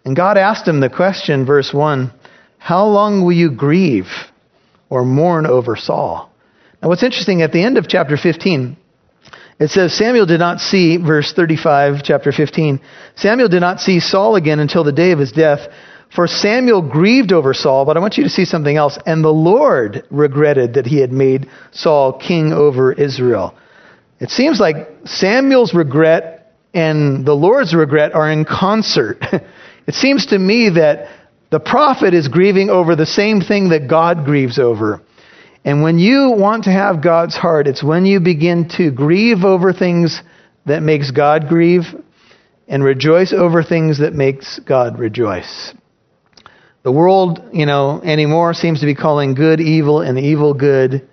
And 0.08 0.16
God 0.16 0.38
asked 0.38 0.66
him 0.66 0.80
the 0.80 0.90
question, 0.90 1.46
verse 1.46 1.74
1 1.74 2.14
How 2.60 2.86
long 2.86 3.26
will 3.26 3.34
you 3.34 3.52
grieve 3.52 4.08
or 4.90 5.04
mourn 5.04 5.46
over 5.46 5.76
Saul? 5.76 6.32
Now, 6.82 6.88
what's 6.88 7.04
interesting, 7.04 7.42
at 7.42 7.52
the 7.52 7.62
end 7.62 7.78
of 7.78 7.90
chapter 7.90 8.16
15, 8.16 8.78
it 9.60 9.70
says 9.70 9.94
Samuel 9.98 10.26
did 10.26 10.40
not 10.40 10.62
see, 10.62 10.96
verse 10.96 11.34
35, 11.34 12.04
chapter 12.06 12.32
15, 12.32 12.80
Samuel 13.16 13.50
did 13.50 13.60
not 13.60 13.82
see 13.82 14.00
Saul 14.00 14.38
again 14.38 14.62
until 14.62 14.86
the 14.86 14.94
day 14.94 15.12
of 15.12 15.20
his 15.20 15.34
death. 15.34 15.68
For 16.16 16.26
Samuel 16.26 16.84
grieved 16.90 17.34
over 17.34 17.54
Saul, 17.54 17.84
but 17.84 17.98
I 17.98 18.00
want 18.00 18.16
you 18.16 18.24
to 18.24 18.30
see 18.30 18.46
something 18.46 18.78
else. 18.78 18.98
And 19.06 19.22
the 19.22 19.28
Lord 19.28 20.06
regretted 20.10 20.76
that 20.76 20.86
he 20.86 21.02
had 21.02 21.12
made 21.12 21.50
Saul 21.74 22.14
king 22.14 22.54
over 22.54 22.94
Israel. 22.94 23.56
It 24.22 24.30
seems 24.30 24.58
like 24.58 24.88
Samuel's 25.04 25.74
regret 25.74 26.54
and 26.74 27.26
the 27.26 27.34
Lord's 27.34 27.74
regret 27.76 28.16
are 28.16 28.32
in 28.32 28.46
concert. 28.46 29.22
it 29.88 29.94
seems 29.94 30.28
to 30.28 30.38
me 30.38 30.70
that 30.76 31.08
the 31.50 31.60
prophet 31.60 32.14
is 32.14 32.28
grieving 32.28 32.70
over 32.70 32.96
the 32.96 33.06
same 33.06 33.40
thing 33.40 33.70
that 33.70 33.88
God 33.90 34.26
grieves 34.26 34.60
over. 34.60 35.02
And 35.64 35.82
when 35.82 35.98
you 35.98 36.32
want 36.38 36.66
to 36.66 36.72
have 36.72 37.02
God's 37.02 37.36
heart, 37.36 37.68
it's 37.68 37.84
when 37.84 38.06
you 38.06 38.20
begin 38.20 38.70
to 38.78 38.92
grieve 38.92 39.44
over 39.44 39.74
things 39.74 40.22
that 40.66 40.84
makes 40.84 41.12
God 41.12 41.48
grieve 41.48 41.84
and 42.68 42.84
rejoice 42.84 43.34
over 43.34 43.64
things 43.64 44.00
that 44.00 44.14
makes 44.14 44.60
God 44.60 45.00
rejoice. 45.00 45.74
The 46.84 46.92
world, 46.92 47.42
you 47.54 47.66
know, 47.66 48.02
anymore 48.02 48.54
seems 48.54 48.82
to 48.82 48.86
be 48.86 48.96
calling 48.96 49.34
good 49.34 49.60
evil 49.60 50.02
and 50.02 50.20
evil 50.20 50.54
good. 50.54 51.08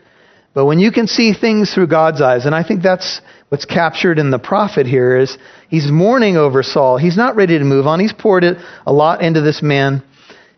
But 0.52 0.66
when 0.66 0.78
you 0.78 0.92
can 0.92 1.06
see 1.06 1.32
things 1.32 1.72
through 1.72 1.88
God's 1.88 2.20
eyes, 2.20 2.46
and 2.46 2.54
I 2.54 2.62
think 2.62 2.82
that's 2.82 3.20
what's 3.54 3.66
captured 3.66 4.18
in 4.18 4.32
the 4.32 4.38
prophet 4.40 4.84
here 4.84 5.16
is 5.16 5.38
he's 5.68 5.88
mourning 5.88 6.36
over 6.36 6.64
Saul. 6.64 6.96
He's 6.96 7.16
not 7.16 7.36
ready 7.36 7.56
to 7.56 7.64
move 7.64 7.86
on. 7.86 8.00
He's 8.00 8.12
poured 8.12 8.42
it 8.42 8.58
a 8.84 8.92
lot 8.92 9.22
into 9.22 9.42
this 9.42 9.62
man. 9.62 10.02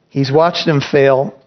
He's 0.08 0.32
watched 0.32 0.66
him 0.66 0.80
fail 0.80 1.38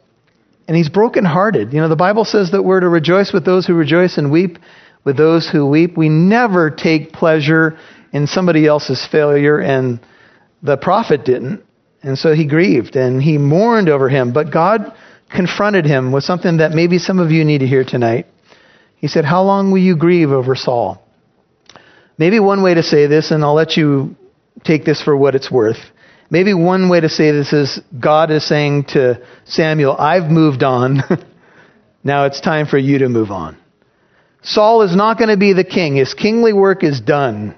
and 0.68 0.78
he's 0.78 0.90
brokenhearted. 0.90 1.74
You 1.74 1.82
know, 1.82 1.90
the 1.90 1.96
Bible 1.96 2.24
says 2.24 2.52
that 2.52 2.62
we're 2.62 2.82
to 2.82 2.88
rejoice 2.88 3.34
with 3.34 3.46
those 3.46 3.66
who 3.66 3.74
rejoice 3.74 4.20
and 4.20 4.32
weep 4.32 4.60
with 5.04 5.18
those 5.18 5.50
who 5.50 5.66
weep. 5.66 5.98
We 5.98 6.08
never 6.08 6.70
take 6.70 7.14
pleasure 7.14 7.80
in 8.14 8.28
somebody 8.28 8.68
else's 8.68 9.04
failure, 9.12 9.58
and 9.58 10.00
the 10.62 10.78
prophet 10.78 11.26
didn't. 11.26 11.64
And 12.04 12.16
so 12.16 12.36
he 12.36 12.46
grieved 12.46 12.96
and 12.96 13.24
he 13.24 13.40
mourned 13.40 13.90
over 13.90 14.08
him. 14.08 14.34
But 14.34 14.54
God 14.54 14.94
confronted 15.32 15.86
him 15.86 16.12
with 16.12 16.26
something 16.26 16.58
that 16.58 16.74
maybe 16.74 17.00
some 17.00 17.18
of 17.18 17.32
you 17.32 17.44
need 17.44 17.62
to 17.62 17.68
hear 17.68 17.84
tonight. 17.84 18.28
He 18.98 19.08
said, 19.08 19.26
How 19.26 19.42
long 19.42 19.72
will 19.72 19.80
you 19.80 19.96
grieve 19.96 20.30
over 20.30 20.54
Saul? 20.54 21.04
Maybe 22.20 22.38
one 22.42 22.62
way 22.62 22.74
to 22.74 22.84
say 22.84 23.08
this, 23.08 23.32
and 23.32 23.46
I'll 23.46 23.54
let 23.54 23.78
you 23.78 24.18
take 24.66 24.84
this 24.84 25.02
for 25.02 25.16
what 25.16 25.36
it's 25.36 25.50
worth. 25.50 25.80
Maybe 26.30 26.54
one 26.54 26.90
way 26.90 27.00
to 27.00 27.08
say 27.08 27.32
this 27.32 27.54
is 27.54 27.80
God 27.98 28.30
is 28.30 28.46
saying 28.46 28.84
to 28.90 29.26
Samuel, 29.46 29.96
I've 29.98 30.30
moved 30.30 30.62
on. 30.62 31.02
now 32.04 32.26
it's 32.26 32.42
time 32.42 32.68
for 32.68 32.78
you 32.78 32.98
to 33.00 33.08
move 33.08 33.32
on. 33.32 33.58
Saul 34.42 34.82
is 34.82 34.94
not 34.94 35.18
going 35.18 35.30
to 35.30 35.38
be 35.38 35.54
the 35.54 35.64
king. 35.64 35.96
His 35.96 36.14
kingly 36.14 36.52
work 36.52 36.84
is 36.84 37.00
done. 37.00 37.56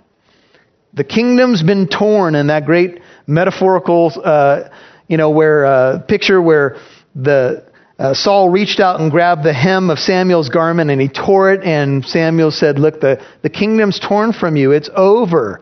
The 0.93 1.05
kingdom's 1.05 1.63
been 1.63 1.87
torn 1.87 2.35
in 2.35 2.47
that 2.47 2.65
great 2.65 3.01
metaphorical, 3.25 4.11
uh, 4.23 4.69
you 5.07 5.17
know, 5.17 5.31
where 5.31 5.65
uh, 5.65 5.99
picture 6.07 6.39
where 6.39 6.77
the 7.15 7.65
uh, 8.01 8.13
Saul 8.13 8.49
reached 8.49 8.79
out 8.79 8.99
and 8.99 9.11
grabbed 9.11 9.43
the 9.43 9.53
hem 9.53 9.89
of 9.89 9.99
Samuel's 9.99 10.49
garment 10.49 10.89
and 10.89 10.99
he 10.99 11.07
tore 11.07 11.53
it, 11.53 11.63
and 11.63 12.05
Samuel 12.05 12.51
said, 12.51 12.79
"Look, 12.79 12.99
the 12.99 13.23
the 13.41 13.49
kingdom's 13.49 13.99
torn 13.99 14.33
from 14.33 14.55
you. 14.55 14.71
It's 14.71 14.89
over." 14.95 15.61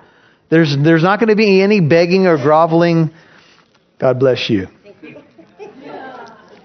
There's, 0.50 0.76
there's 0.84 1.04
not 1.04 1.20
going 1.20 1.30
to 1.30 1.36
be 1.36 1.62
any 1.62 1.80
begging 1.80 2.26
or 2.26 2.38
groveling. 2.38 3.12
God 4.00 4.20
bless 4.20 4.50
you. 4.50 4.68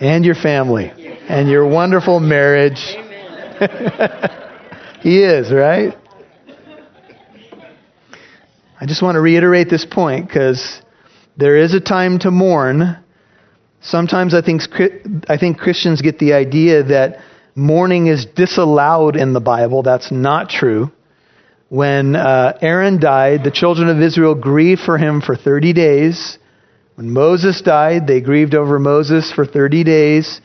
And 0.00 0.25
your 0.25 0.35
family. 0.35 0.90
And 1.28 1.49
your 1.49 1.69
wonderful 1.69 2.19
marriage. 2.19 2.78
he 5.00 5.23
is, 5.23 5.52
right? 5.52 5.95
I 8.81 8.87
just 8.87 9.02
want 9.02 9.16
to 9.16 9.21
reiterate 9.21 9.69
this 9.69 9.85
point 9.85 10.28
because 10.28 10.81
there 11.37 11.59
is 11.59 11.75
a 11.75 11.81
time 11.81 12.19
to 12.21 12.31
mourn. 12.31 13.04
Sometimes 13.85 14.33
I 14.35 14.41
think, 14.41 14.62
I 15.29 15.37
think 15.37 15.59
Christians 15.59 16.00
get 16.00 16.19
the 16.19 16.33
idea 16.33 16.85
that 16.85 17.19
mourning 17.55 18.07
is 18.07 18.25
disallowed 18.25 19.14
in 19.14 19.35
the 19.35 19.41
Bible. 19.41 19.83
That's 19.83 20.11
not 20.11 20.49
true. 20.49 20.91
When 21.69 22.17
uh, 22.17 22.57
Aaron 22.62 22.99
died, 22.99 23.45
the 23.45 23.50
children 23.50 23.91
of 23.91 24.00
Israel 24.00 24.35
grieved 24.35 24.81
for 24.81 24.97
him 24.97 25.21
for 25.21 25.37
30 25.37 25.75
days. 25.75 26.38
When 26.95 27.11
Moses 27.11 27.61
died, 27.61 28.07
they 28.07 28.23
grieved 28.23 28.55
over 28.55 28.79
Moses 28.79 29.31
for 29.31 29.45
30 29.45 29.85
days. 29.85 30.41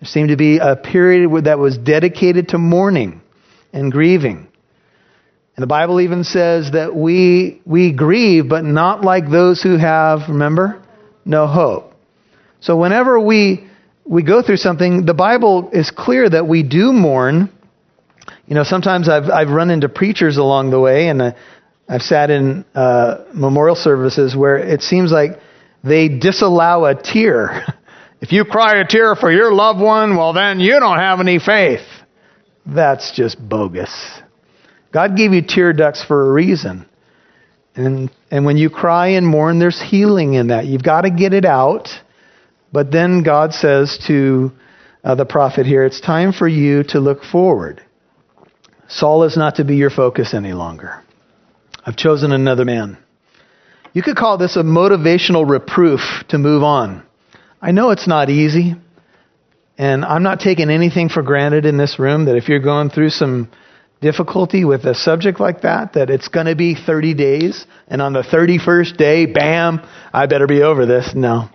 There 0.00 0.08
seemed 0.08 0.28
to 0.28 0.36
be 0.36 0.58
a 0.58 0.76
period 0.76 1.44
that 1.44 1.58
was 1.58 1.78
dedicated 1.78 2.48
to 2.48 2.58
mourning 2.58 3.22
and 3.72 3.90
grieving. 3.90 4.48
And 5.56 5.62
the 5.62 5.66
Bible 5.66 5.98
even 6.00 6.24
says 6.24 6.72
that 6.72 6.94
we, 6.94 7.62
we 7.64 7.92
grieve, 7.92 8.50
but 8.50 8.64
not 8.64 9.02
like 9.02 9.30
those 9.30 9.62
who 9.62 9.78
have, 9.78 10.28
remember, 10.28 10.82
no 11.24 11.46
hope. 11.46 11.91
So 12.62 12.76
whenever 12.76 13.20
we, 13.20 13.68
we 14.04 14.22
go 14.22 14.40
through 14.42 14.56
something, 14.56 15.04
the 15.04 15.14
Bible 15.14 15.68
is 15.72 15.90
clear 15.90 16.28
that 16.30 16.48
we 16.48 16.62
do 16.62 16.92
mourn, 16.92 17.50
you 18.46 18.54
know, 18.54 18.64
sometimes 18.64 19.08
I've 19.08 19.30
I've 19.30 19.50
run 19.50 19.70
into 19.70 19.88
preachers 19.88 20.36
along 20.36 20.70
the 20.70 20.80
way, 20.80 21.08
and 21.08 21.22
uh, 21.22 21.32
I've 21.88 22.02
sat 22.02 22.30
in 22.30 22.64
uh, 22.74 23.24
memorial 23.32 23.76
services 23.76 24.36
where 24.36 24.56
it 24.56 24.82
seems 24.82 25.12
like 25.12 25.38
they 25.84 26.08
disallow 26.08 26.84
a 26.84 26.94
tear. 26.94 27.64
if 28.20 28.32
you 28.32 28.44
cry 28.44 28.80
a 28.80 28.86
tear 28.86 29.14
for 29.16 29.30
your 29.32 29.52
loved 29.52 29.80
one, 29.80 30.16
well, 30.16 30.32
then 30.32 30.60
you 30.60 30.78
don't 30.80 30.98
have 30.98 31.20
any 31.20 31.38
faith. 31.38 31.86
That's 32.66 33.12
just 33.12 33.36
bogus. 33.40 34.20
God 34.92 35.16
gave 35.16 35.32
you 35.32 35.42
tear 35.42 35.72
ducts 35.72 36.04
for 36.04 36.28
a 36.28 36.32
reason. 36.32 36.86
And, 37.74 38.10
and 38.30 38.44
when 38.44 38.58
you 38.58 38.68
cry 38.68 39.08
and 39.08 39.26
mourn, 39.26 39.58
there's 39.58 39.80
healing 39.80 40.34
in 40.34 40.48
that. 40.48 40.66
You've 40.66 40.82
got 40.82 41.02
to 41.02 41.10
get 41.10 41.32
it 41.32 41.46
out. 41.46 41.88
But 42.72 42.90
then 42.90 43.22
God 43.22 43.52
says 43.52 43.98
to 44.06 44.52
uh, 45.04 45.14
the 45.14 45.26
prophet 45.26 45.66
here, 45.66 45.84
it's 45.84 46.00
time 46.00 46.32
for 46.32 46.48
you 46.48 46.84
to 46.84 47.00
look 47.00 47.22
forward. 47.22 47.82
Saul 48.88 49.24
is 49.24 49.36
not 49.36 49.56
to 49.56 49.64
be 49.64 49.76
your 49.76 49.90
focus 49.90 50.34
any 50.34 50.52
longer. 50.52 51.02
I've 51.84 51.96
chosen 51.96 52.32
another 52.32 52.64
man. 52.64 52.98
You 53.92 54.02
could 54.02 54.16
call 54.16 54.38
this 54.38 54.56
a 54.56 54.62
motivational 54.62 55.48
reproof 55.48 56.00
to 56.28 56.38
move 56.38 56.62
on. 56.62 57.02
I 57.60 57.72
know 57.72 57.90
it's 57.90 58.08
not 58.08 58.30
easy, 58.30 58.74
and 59.76 60.04
I'm 60.04 60.22
not 60.22 60.40
taking 60.40 60.70
anything 60.70 61.08
for 61.08 61.22
granted 61.22 61.66
in 61.66 61.76
this 61.76 61.98
room 61.98 62.24
that 62.24 62.36
if 62.36 62.48
you're 62.48 62.58
going 62.58 62.90
through 62.90 63.10
some 63.10 63.50
difficulty 64.00 64.64
with 64.64 64.84
a 64.84 64.94
subject 64.94 65.40
like 65.40 65.62
that, 65.62 65.92
that 65.92 66.10
it's 66.10 66.28
going 66.28 66.46
to 66.46 66.56
be 66.56 66.74
30 66.74 67.14
days, 67.14 67.66
and 67.88 68.00
on 68.00 68.12
the 68.12 68.22
31st 68.22 68.96
day, 68.96 69.26
bam, 69.26 69.80
I 70.12 70.26
better 70.26 70.46
be 70.46 70.62
over 70.62 70.86
this. 70.86 71.12
No, 71.14 71.50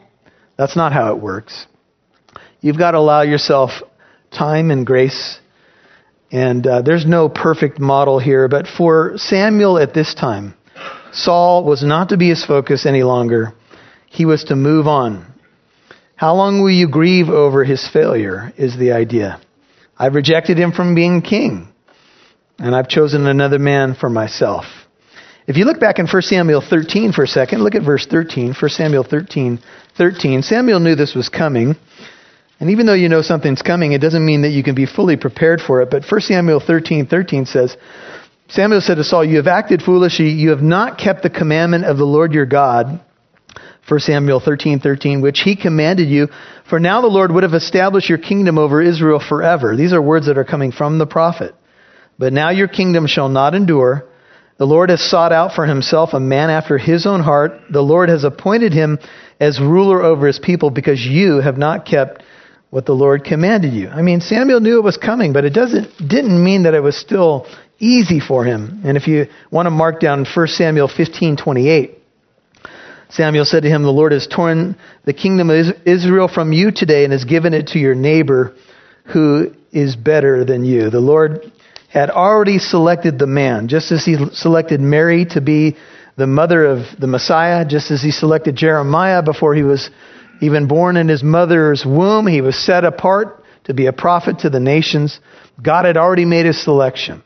that's 0.57 0.75
not 0.75 0.93
how 0.93 1.13
it 1.13 1.21
works. 1.21 1.67
You've 2.61 2.77
got 2.77 2.91
to 2.91 2.97
allow 2.97 3.21
yourself 3.21 3.71
time 4.31 4.71
and 4.71 4.85
grace 4.85 5.39
and 6.31 6.65
uh, 6.67 6.81
there's 6.81 7.05
no 7.05 7.29
perfect 7.29 7.79
model 7.79 8.19
here, 8.19 8.47
but 8.47 8.67
for 8.67 9.13
Samuel 9.15 9.77
at 9.77 9.93
this 9.93 10.13
time, 10.13 10.55
Saul 11.13 11.63
was 11.63 11.83
not 11.83 12.09
to 12.09 12.17
be 12.17 12.29
his 12.29 12.45
focus 12.45 12.85
any 12.85 13.03
longer. 13.03 13.53
He 14.07 14.25
was 14.25 14.45
to 14.45 14.55
move 14.55 14.87
on. 14.87 15.25
How 16.15 16.35
long 16.35 16.61
will 16.61 16.71
you 16.71 16.89
grieve 16.89 17.29
over 17.29 17.63
his 17.63 17.87
failure? 17.87 18.51
Is 18.57 18.77
the 18.77 18.91
idea. 18.91 19.39
I've 19.97 20.15
rejected 20.15 20.57
him 20.57 20.73
from 20.73 20.95
being 20.95 21.21
king, 21.21 21.69
and 22.59 22.75
I've 22.75 22.89
chosen 22.89 23.25
another 23.25 23.59
man 23.59 23.95
for 23.95 24.09
myself. 24.09 24.65
If 25.47 25.55
you 25.55 25.63
look 25.63 25.79
back 25.79 25.97
in 25.97 26.07
1 26.07 26.21
Samuel 26.23 26.61
13 26.67 27.13
for 27.13 27.23
a 27.23 27.27
second, 27.27 27.63
look 27.63 27.75
at 27.75 27.83
verse 27.83 28.05
13. 28.05 28.53
1 28.53 28.69
Samuel 28.69 29.05
13, 29.05 29.59
13. 29.97 30.41
Samuel 30.43 30.79
knew 30.79 30.95
this 30.95 31.15
was 31.15 31.29
coming. 31.29 31.75
And 32.59 32.71
even 32.71 32.85
though 32.85 32.93
you 32.93 33.09
know 33.09 33.21
something's 33.21 33.61
coming, 33.61 33.91
it 33.91 34.01
doesn't 34.01 34.25
mean 34.25 34.41
that 34.41 34.49
you 34.49 34.63
can 34.63 34.75
be 34.75 34.85
fully 34.85 35.17
prepared 35.17 35.61
for 35.61 35.81
it. 35.81 35.89
But 35.91 36.05
1 36.09 36.21
Samuel 36.21 36.59
13 36.59 37.07
13 37.07 37.45
says, 37.45 37.77
Samuel 38.49 38.81
said 38.81 38.95
to 38.95 39.03
Saul, 39.03 39.25
You 39.25 39.37
have 39.37 39.47
acted 39.47 39.81
foolishly. 39.81 40.29
You 40.29 40.51
have 40.51 40.61
not 40.61 40.97
kept 40.97 41.23
the 41.23 41.29
commandment 41.29 41.85
of 41.85 41.97
the 41.97 42.05
Lord 42.05 42.33
your 42.33 42.45
God. 42.45 43.01
1 43.87 43.99
Samuel 44.01 44.41
13, 44.43 44.79
13, 44.79 45.21
which 45.21 45.39
he 45.39 45.55
commanded 45.55 46.09
you. 46.09 46.27
For 46.69 46.79
now 46.79 47.01
the 47.01 47.07
Lord 47.07 47.31
would 47.31 47.43
have 47.43 47.53
established 47.53 48.09
your 48.09 48.17
kingdom 48.17 48.57
over 48.57 48.81
Israel 48.81 49.21
forever. 49.25 49.75
These 49.75 49.93
are 49.93 50.01
words 50.01 50.27
that 50.27 50.37
are 50.37 50.43
coming 50.43 50.71
from 50.71 50.97
the 50.97 51.05
prophet. 51.05 51.55
But 52.19 52.33
now 52.33 52.49
your 52.49 52.67
kingdom 52.67 53.07
shall 53.07 53.29
not 53.29 53.53
endure. 53.53 54.05
The 54.57 54.65
Lord 54.65 54.89
has 54.89 55.01
sought 55.01 55.31
out 55.31 55.53
for 55.53 55.65
himself 55.65 56.13
a 56.13 56.19
man 56.19 56.49
after 56.49 56.77
his 56.77 57.05
own 57.05 57.21
heart. 57.21 57.61
The 57.69 57.81
Lord 57.81 58.09
has 58.09 58.23
appointed 58.23 58.73
him 58.73 58.97
as 59.39 59.59
ruler 59.59 60.01
over 60.01 60.25
his 60.25 60.39
people 60.39 60.71
because 60.71 61.05
you 61.05 61.41
have 61.41 61.57
not 61.57 61.85
kept 61.85 62.23
what 62.71 62.85
the 62.85 62.93
Lord 62.93 63.23
commanded 63.23 63.73
you. 63.73 63.87
I 63.87 64.01
mean, 64.01 64.19
Samuel 64.19 64.59
knew 64.59 64.79
it 64.79 64.83
was 64.83 64.97
coming, 64.97 65.31
but 65.31 65.45
it 65.45 65.53
doesn't 65.53 65.89
didn't 65.99 66.43
mean 66.43 66.63
that 66.63 66.73
it 66.73 66.81
was 66.81 66.97
still 66.97 67.45
easy 67.79 68.19
for 68.19 68.43
him. 68.43 68.81
And 68.83 68.97
if 68.97 69.07
you 69.07 69.27
want 69.51 69.67
to 69.67 69.71
mark 69.71 69.99
down 69.99 70.25
1 70.25 70.47
Samuel 70.47 70.87
15:28, 70.87 71.91
Samuel 73.09 73.45
said 73.45 73.63
to 73.63 73.69
him, 73.69 73.83
"The 73.83 73.91
Lord 73.91 74.11
has 74.11 74.27
torn 74.27 74.75
the 75.05 75.13
kingdom 75.13 75.49
of 75.49 75.75
Israel 75.85 76.27
from 76.27 76.51
you 76.51 76.71
today 76.71 77.03
and 77.03 77.13
has 77.13 77.23
given 77.23 77.53
it 77.53 77.67
to 77.67 77.79
your 77.79 77.95
neighbor 77.95 78.53
who 79.05 79.51
is 79.71 79.95
better 79.95 80.43
than 80.43 80.65
you." 80.65 80.89
The 80.89 80.99
Lord 80.99 81.51
had 81.97 82.11
already 82.11 82.59
selected 82.59 83.17
the 83.17 83.25
man, 83.25 83.67
just 83.67 83.91
as 83.91 84.05
he 84.05 84.17
selected 84.33 84.79
Mary 84.79 85.25
to 85.31 85.41
be 85.41 85.75
the 86.15 86.27
mother 86.27 86.63
of 86.63 86.85
the 86.99 87.07
Messiah, 87.07 87.65
just 87.65 87.89
as 87.89 88.03
he 88.03 88.11
selected 88.11 88.55
Jeremiah 88.55 89.23
before 89.23 89.55
he 89.55 89.63
was 89.63 89.89
even 90.39 90.67
born 90.67 90.95
in 90.95 91.07
his 91.07 91.23
mother's 91.23 91.83
womb. 91.83 92.27
He 92.27 92.41
was 92.41 92.55
set 92.55 92.83
apart 92.83 93.43
to 93.63 93.73
be 93.73 93.87
a 93.87 93.93
prophet 93.93 94.39
to 94.39 94.51
the 94.51 94.59
nations. 94.59 95.19
God 95.59 95.85
had 95.85 95.97
already 95.97 96.25
made 96.25 96.45
his 96.45 96.63
selection. 96.63 97.23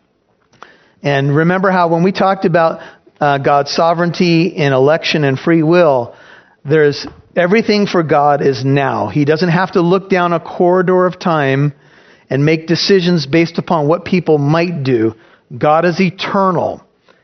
And 1.03 1.35
remember 1.35 1.69
how 1.69 1.89
when 1.89 2.03
we 2.03 2.13
talked 2.13 2.45
about 2.45 2.79
uh, 3.19 3.39
God's 3.39 3.71
sovereignty 3.71 4.47
in 4.47 4.71
election 4.71 5.25
and 5.25 5.37
free 5.37 5.63
will, 5.63 6.15
there's 6.63 7.05
everything 7.35 7.87
for 7.87 8.03
God 8.03 8.41
is 8.41 8.63
now. 8.63 9.09
He 9.09 9.25
doesn't 9.25 9.49
have 9.49 9.73
to 9.73 9.81
look 9.81 10.09
down 10.09 10.31
a 10.31 10.39
corridor 10.39 11.07
of 11.07 11.19
time 11.19 11.73
and 12.31 12.45
make 12.45 12.65
decisions 12.65 13.27
based 13.27 13.57
upon 13.57 13.89
what 13.89 14.05
people 14.05 14.37
might 14.37 14.83
do. 14.83 15.13
God 15.55 15.83
is 15.83 15.99
eternal. 15.99 16.81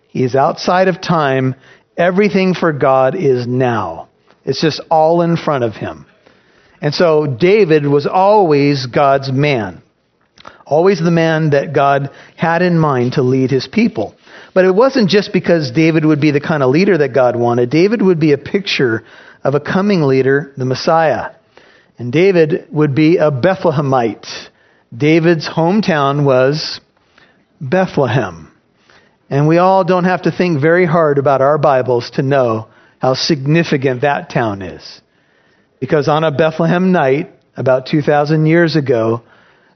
He 0.09 0.21
is 0.25 0.35
outside 0.35 0.89
of 0.89 1.01
time. 1.01 1.55
Everything 1.95 2.53
for 2.53 2.73
God 2.73 3.15
is 3.15 3.47
now. 3.47 4.09
It's 4.43 4.59
just 4.59 4.81
all 4.91 5.21
in 5.21 5.37
front 5.37 5.63
of 5.63 5.75
him. 5.75 6.05
And 6.81 6.93
so 6.93 7.25
David 7.25 7.87
was 7.87 8.05
always 8.05 8.85
God's 8.85 9.31
man. 9.31 9.81
Always 10.65 10.99
the 10.99 11.09
man 11.09 11.51
that 11.51 11.73
God 11.73 12.11
had 12.35 12.61
in 12.61 12.77
mind 12.77 13.13
to 13.13 13.21
lead 13.21 13.49
his 13.49 13.65
people. 13.65 14.13
But 14.53 14.65
it 14.65 14.75
wasn't 14.75 15.09
just 15.09 15.31
because 15.31 15.71
David 15.71 16.03
would 16.03 16.19
be 16.19 16.31
the 16.31 16.41
kind 16.41 16.61
of 16.61 16.69
leader 16.69 16.97
that 16.97 17.13
God 17.13 17.37
wanted. 17.37 17.69
David 17.69 18.01
would 18.01 18.19
be 18.19 18.33
a 18.33 18.37
picture 18.37 19.05
of 19.41 19.55
a 19.55 19.61
coming 19.61 20.01
leader, 20.01 20.53
the 20.57 20.65
Messiah. 20.65 21.35
And 21.97 22.11
David 22.11 22.67
would 22.71 22.93
be 22.93 23.17
a 23.17 23.31
Bethlehemite. 23.31 24.49
David's 24.95 25.47
hometown 25.47 26.23
was 26.23 26.79
Bethlehem. 27.59 28.51
And 29.29 29.47
we 29.47 29.57
all 29.57 29.83
don't 29.83 30.05
have 30.05 30.21
to 30.23 30.31
think 30.31 30.61
very 30.61 30.85
hard 30.85 31.17
about 31.17 31.41
our 31.41 31.57
Bibles 31.57 32.11
to 32.11 32.21
know 32.21 32.69
how 32.99 33.13
significant 33.13 34.01
that 34.01 34.29
town 34.29 34.61
is. 34.61 35.01
Because 35.79 36.07
on 36.07 36.23
a 36.23 36.31
Bethlehem 36.31 36.91
night, 36.91 37.29
about 37.57 37.87
2,000 37.87 38.45
years 38.45 38.75
ago, 38.75 39.23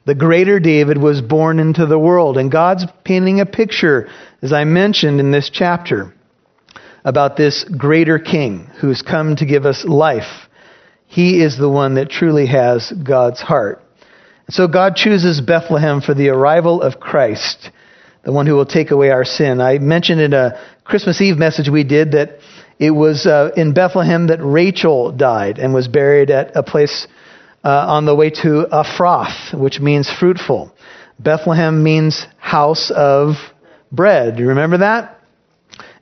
the 0.06 0.16
greater 0.16 0.60
David 0.60 0.98
was 0.98 1.22
born 1.22 1.60
into 1.60 1.86
the 1.86 2.00
world. 2.00 2.38
And 2.38 2.52
God's 2.52 2.86
painting 3.04 3.42
a 3.42 3.46
picture, 3.46 4.10
as 4.42 4.54
I 4.54 4.64
mentioned 4.64 5.20
in 5.20 5.32
this 5.32 5.50
chapter, 5.50 6.14
about 7.04 7.36
this 7.36 7.66
greater 7.66 8.18
king 8.18 8.68
who's 8.80 9.02
come 9.02 9.36
to 9.36 9.46
give 9.46 9.66
us 9.66 9.84
life. 9.84 10.48
He 11.08 11.44
is 11.44 11.58
the 11.58 11.70
one 11.70 11.96
that 11.96 12.10
truly 12.10 12.46
has 12.46 12.92
God's 12.92 13.42
heart. 13.42 13.82
So 14.52 14.68
God 14.68 14.98
chooses 14.98 15.40
Bethlehem 15.40 16.02
for 16.02 16.14
the 16.14 16.28
arrival 16.28 16.82
of 16.82 17.00
Christ, 17.00 17.70
the 18.26 18.34
one 18.34 18.48
who 18.48 18.56
will 18.56 18.66
take 18.66 18.92
away 18.92 19.10
our 19.10 19.24
sin. 19.24 19.62
I 19.62 19.78
mentioned 19.78 20.20
in 20.20 20.34
a 20.34 20.62
Christmas 20.84 21.22
Eve 21.22 21.38
message 21.38 21.70
we 21.70 21.86
did 21.86 22.12
that 22.12 22.40
it 22.78 22.92
was 22.92 23.26
uh, 23.26 23.52
in 23.56 23.74
Bethlehem 23.74 24.28
that 24.28 24.44
Rachel 24.44 25.14
died 25.14 25.58
and 25.58 25.74
was 25.74 25.88
buried 25.88 26.32
at 26.32 26.54
a 26.58 26.64
place 26.64 27.08
uh, 27.64 27.70
on 27.70 28.06
the 28.06 28.14
way 28.14 28.30
to 28.30 28.68
Ephrath, 28.74 29.58
which 29.58 29.80
means 29.80 30.12
fruitful. 30.12 30.74
Bethlehem 31.18 31.82
means 31.82 32.28
house 32.38 32.92
of 32.94 33.36
bread. 33.90 34.38
You 34.38 34.50
remember 34.50 34.80
that? 34.80 35.18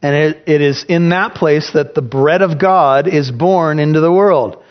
And 0.01 0.15
it, 0.15 0.43
it 0.47 0.61
is 0.61 0.85
in 0.89 1.09
that 1.09 1.35
place 1.35 1.69
that 1.75 1.93
the 1.93 2.01
bread 2.01 2.41
of 2.41 2.59
God 2.59 3.07
is 3.07 3.29
born 3.29 3.77
into 3.77 3.99
the 3.99 4.11
world. 4.11 4.63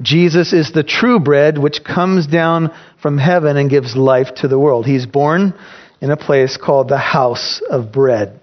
Jesus 0.00 0.52
is 0.52 0.72
the 0.72 0.82
true 0.82 1.20
bread 1.20 1.56
which 1.56 1.84
comes 1.84 2.26
down 2.26 2.74
from 3.04 3.18
heaven 3.18 3.58
and 3.58 3.68
gives 3.68 3.94
life 3.94 4.28
to 4.36 4.48
the 4.48 4.58
world. 4.58 4.86
He's 4.86 5.04
born 5.04 5.52
in 6.00 6.10
a 6.10 6.16
place 6.16 6.56
called 6.56 6.88
the 6.88 6.96
house 6.96 7.60
of 7.68 7.92
bread, 7.92 8.40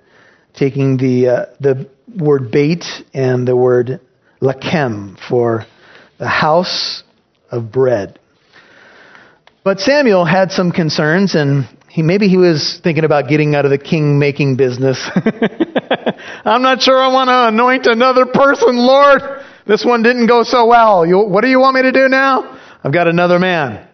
taking 0.54 0.98
the, 0.98 1.28
uh, 1.28 1.46
the 1.60 1.90
word 2.16 2.52
beit 2.52 2.86
and 3.12 3.48
the 3.48 3.56
word 3.56 4.00
lechem 4.40 5.18
for 5.28 5.66
the 6.20 6.28
house 6.28 7.02
of 7.50 7.72
bread. 7.72 8.20
But 9.64 9.80
Samuel 9.80 10.26
had 10.26 10.52
some 10.52 10.72
concerns, 10.72 11.34
and 11.34 11.68
he 11.90 12.04
maybe 12.04 12.28
he 12.28 12.38
was 12.38 12.80
thinking 12.84 13.04
about 13.04 13.30
getting 13.30 13.56
out 13.56 13.66
of 13.66 13.72
the 13.72 13.80
king 13.80 14.20
making 14.20 14.58
business. 14.58 15.10
I'm 16.46 16.62
not 16.62 16.84
sure 16.84 17.00
I 17.00 17.12
want 17.12 17.30
to 17.30 17.48
anoint 17.48 17.88
another 17.88 18.28
person, 18.28 18.78
Lord. 18.78 19.24
This 19.66 19.84
one 19.84 20.04
didn't 20.04 20.28
go 20.28 20.44
so 20.44 20.68
well. 20.68 21.04
You, 21.04 21.18
what 21.18 21.42
do 21.42 21.48
you 21.48 21.60
want 21.60 21.78
me 21.78 21.82
to 21.82 21.92
do 21.92 22.08
now? 22.08 22.60
I've 22.84 22.94
got 22.94 23.08
another 23.08 23.40
man. 23.40 23.88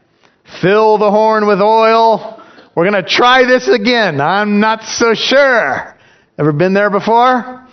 Fill 0.61 0.97
the 0.97 1.11
horn 1.11 1.47
with 1.47 1.61
oil. 1.61 2.41
We're 2.75 2.89
going 2.89 3.03
to 3.03 3.09
try 3.09 3.45
this 3.45 3.67
again. 3.67 4.21
I'm 4.21 4.59
not 4.59 4.83
so 4.83 5.13
sure. 5.13 5.95
Ever 6.37 6.53
been 6.53 6.73
there 6.73 6.89
before? 6.89 7.67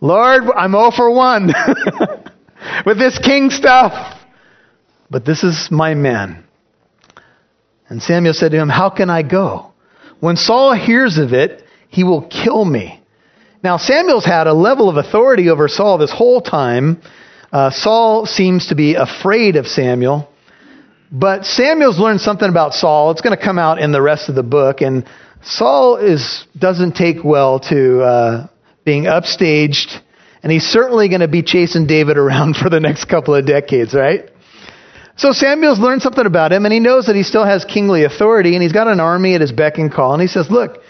Lord, 0.00 0.44
I'm 0.56 0.72
0 0.72 0.92
for 0.92 1.10
1 1.10 1.52
with 2.86 2.98
this 2.98 3.18
king 3.18 3.50
stuff. 3.50 4.18
But 5.10 5.24
this 5.24 5.44
is 5.44 5.68
my 5.70 5.94
man. 5.94 6.44
And 7.88 8.02
Samuel 8.02 8.34
said 8.34 8.52
to 8.52 8.58
him, 8.58 8.68
How 8.68 8.90
can 8.90 9.10
I 9.10 9.22
go? 9.22 9.72
When 10.20 10.36
Saul 10.36 10.74
hears 10.74 11.18
of 11.18 11.32
it, 11.32 11.64
he 11.88 12.04
will 12.04 12.22
kill 12.22 12.64
me. 12.64 13.02
Now, 13.62 13.76
Samuel's 13.76 14.24
had 14.24 14.46
a 14.46 14.52
level 14.54 14.88
of 14.88 14.96
authority 14.96 15.48
over 15.48 15.68
Saul 15.68 15.98
this 15.98 16.12
whole 16.12 16.40
time. 16.40 17.00
Uh, 17.52 17.70
Saul 17.70 18.26
seems 18.26 18.68
to 18.68 18.74
be 18.74 18.94
afraid 18.94 19.56
of 19.56 19.66
Samuel. 19.66 20.28
But 21.10 21.44
Samuel's 21.44 21.98
learned 21.98 22.20
something 22.20 22.48
about 22.48 22.74
Saul. 22.74 23.10
It's 23.12 23.20
going 23.20 23.36
to 23.36 23.42
come 23.42 23.58
out 23.58 23.80
in 23.80 23.92
the 23.92 24.02
rest 24.02 24.28
of 24.28 24.34
the 24.34 24.42
book. 24.42 24.80
And 24.80 25.06
Saul 25.42 25.96
is, 25.96 26.44
doesn't 26.58 26.96
take 26.96 27.22
well 27.22 27.60
to 27.60 28.02
uh, 28.02 28.46
being 28.84 29.04
upstaged. 29.04 30.00
And 30.42 30.50
he's 30.50 30.64
certainly 30.64 31.08
going 31.08 31.20
to 31.20 31.28
be 31.28 31.42
chasing 31.42 31.86
David 31.86 32.18
around 32.18 32.56
for 32.56 32.70
the 32.70 32.80
next 32.80 33.06
couple 33.06 33.34
of 33.34 33.46
decades, 33.46 33.94
right? 33.94 34.30
So 35.16 35.32
Samuel's 35.32 35.78
learned 35.78 36.02
something 36.02 36.26
about 36.26 36.52
him, 36.52 36.66
and 36.66 36.74
he 36.74 36.80
knows 36.80 37.06
that 37.06 37.16
he 37.16 37.22
still 37.22 37.44
has 37.44 37.64
kingly 37.64 38.04
authority, 38.04 38.54
and 38.54 38.62
he's 38.62 38.72
got 38.72 38.86
an 38.86 39.00
army 39.00 39.34
at 39.34 39.40
his 39.40 39.50
beck 39.50 39.78
and 39.78 39.90
call. 39.90 40.12
And 40.12 40.20
he 40.20 40.28
says, 40.28 40.50
Look, 40.50 40.82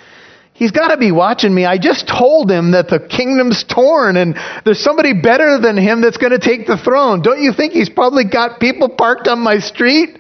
He's 0.57 0.71
got 0.71 0.89
to 0.89 0.97
be 0.97 1.13
watching 1.13 1.55
me. 1.55 1.67
I 1.67 1.77
just 1.77 2.09
told 2.09 2.51
him 2.51 2.71
that 2.71 2.89
the 2.89 2.99
kingdom's 2.99 3.63
torn 3.63 4.17
and 4.17 4.35
there's 4.65 4.81
somebody 4.81 5.13
better 5.13 5.61
than 5.61 5.77
him 5.77 6.01
that's 6.01 6.17
going 6.17 6.33
to 6.33 6.39
take 6.39 6.67
the 6.67 6.79
throne. 6.79 7.21
Don't 7.21 7.43
you 7.43 7.53
think 7.53 7.75
he's 7.75 7.91
probably 7.91 8.25
got 8.25 8.59
people 8.59 8.89
parked 8.89 9.29
on 9.29 9.41
my 9.41 9.59
street? 9.59 10.17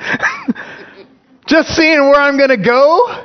just 1.46 1.70
seeing 1.70 2.00
where 2.00 2.20
I'm 2.20 2.36
going 2.36 2.50
to 2.50 2.62
go? 2.62 3.24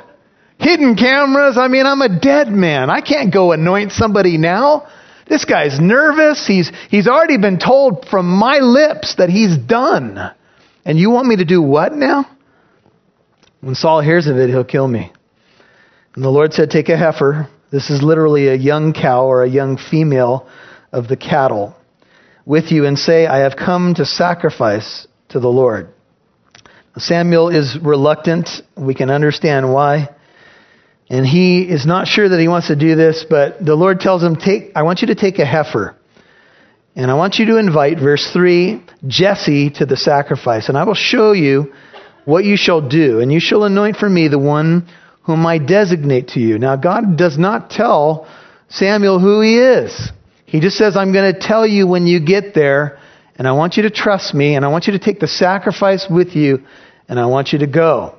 Hidden 0.58 0.96
cameras. 0.96 1.58
I 1.58 1.68
mean, 1.68 1.84
I'm 1.84 2.00
a 2.00 2.18
dead 2.18 2.48
man. 2.48 2.88
I 2.88 3.02
can't 3.02 3.30
go 3.30 3.52
anoint 3.52 3.92
somebody 3.92 4.38
now. 4.38 4.88
This 5.28 5.44
guy's 5.44 5.78
nervous. 5.78 6.46
He's, 6.46 6.72
he's 6.88 7.08
already 7.08 7.36
been 7.36 7.58
told 7.58 8.06
from 8.08 8.26
my 8.26 8.58
lips 8.60 9.16
that 9.16 9.28
he's 9.28 9.58
done. 9.58 10.18
And 10.86 10.98
you 10.98 11.10
want 11.10 11.26
me 11.28 11.36
to 11.36 11.44
do 11.44 11.60
what 11.60 11.92
now? 11.92 12.24
When 13.60 13.74
Saul 13.74 14.00
hears 14.00 14.26
of 14.28 14.38
it, 14.38 14.48
he'll 14.48 14.64
kill 14.64 14.88
me. 14.88 15.12
And 16.14 16.24
the 16.24 16.30
Lord 16.30 16.52
said, 16.52 16.70
Take 16.70 16.88
a 16.88 16.96
heifer. 16.96 17.48
This 17.70 17.88
is 17.88 18.02
literally 18.02 18.48
a 18.48 18.54
young 18.54 18.92
cow 18.92 19.24
or 19.24 19.42
a 19.42 19.48
young 19.48 19.78
female 19.78 20.46
of 20.92 21.08
the 21.08 21.16
cattle 21.16 21.74
with 22.44 22.70
you 22.70 22.84
and 22.84 22.98
say, 22.98 23.26
I 23.26 23.38
have 23.38 23.56
come 23.56 23.94
to 23.94 24.04
sacrifice 24.04 25.06
to 25.30 25.40
the 25.40 25.48
Lord. 25.48 25.88
Samuel 26.98 27.48
is 27.48 27.78
reluctant. 27.80 28.48
We 28.76 28.94
can 28.94 29.10
understand 29.10 29.72
why. 29.72 30.10
And 31.08 31.26
he 31.26 31.62
is 31.62 31.86
not 31.86 32.06
sure 32.06 32.28
that 32.28 32.40
he 32.40 32.48
wants 32.48 32.68
to 32.68 32.76
do 32.76 32.94
this, 32.94 33.24
but 33.28 33.64
the 33.64 33.74
Lord 33.74 34.00
tells 34.00 34.22
him, 34.22 34.36
take, 34.36 34.72
I 34.74 34.82
want 34.82 35.00
you 35.00 35.08
to 35.08 35.14
take 35.14 35.38
a 35.38 35.46
heifer. 35.46 35.96
And 36.94 37.10
I 37.10 37.14
want 37.14 37.36
you 37.36 37.46
to 37.46 37.56
invite, 37.56 37.98
verse 37.98 38.28
3, 38.32 38.84
Jesse 39.06 39.70
to 39.70 39.86
the 39.86 39.96
sacrifice. 39.96 40.68
And 40.68 40.76
I 40.76 40.84
will 40.84 40.94
show 40.94 41.32
you 41.32 41.72
what 42.26 42.44
you 42.44 42.56
shall 42.56 42.86
do. 42.86 43.20
And 43.20 43.32
you 43.32 43.40
shall 43.40 43.64
anoint 43.64 43.96
for 43.96 44.08
me 44.08 44.28
the 44.28 44.38
one 44.38 44.88
whom 45.22 45.46
I 45.46 45.58
designate 45.58 46.28
to 46.28 46.40
you. 46.40 46.58
Now, 46.58 46.76
God 46.76 47.16
does 47.16 47.38
not 47.38 47.70
tell 47.70 48.28
Samuel 48.68 49.20
who 49.20 49.40
he 49.40 49.58
is. 49.58 50.10
He 50.46 50.60
just 50.60 50.76
says, 50.76 50.96
I'm 50.96 51.12
going 51.12 51.32
to 51.32 51.38
tell 51.38 51.66
you 51.66 51.86
when 51.86 52.06
you 52.06 52.20
get 52.20 52.54
there, 52.54 52.98
and 53.36 53.48
I 53.48 53.52
want 53.52 53.76
you 53.76 53.84
to 53.84 53.90
trust 53.90 54.34
me, 54.34 54.54
and 54.56 54.64
I 54.64 54.68
want 54.68 54.86
you 54.86 54.92
to 54.92 54.98
take 54.98 55.20
the 55.20 55.28
sacrifice 55.28 56.06
with 56.10 56.34
you, 56.36 56.64
and 57.08 57.18
I 57.18 57.26
want 57.26 57.52
you 57.52 57.60
to 57.60 57.66
go. 57.66 58.16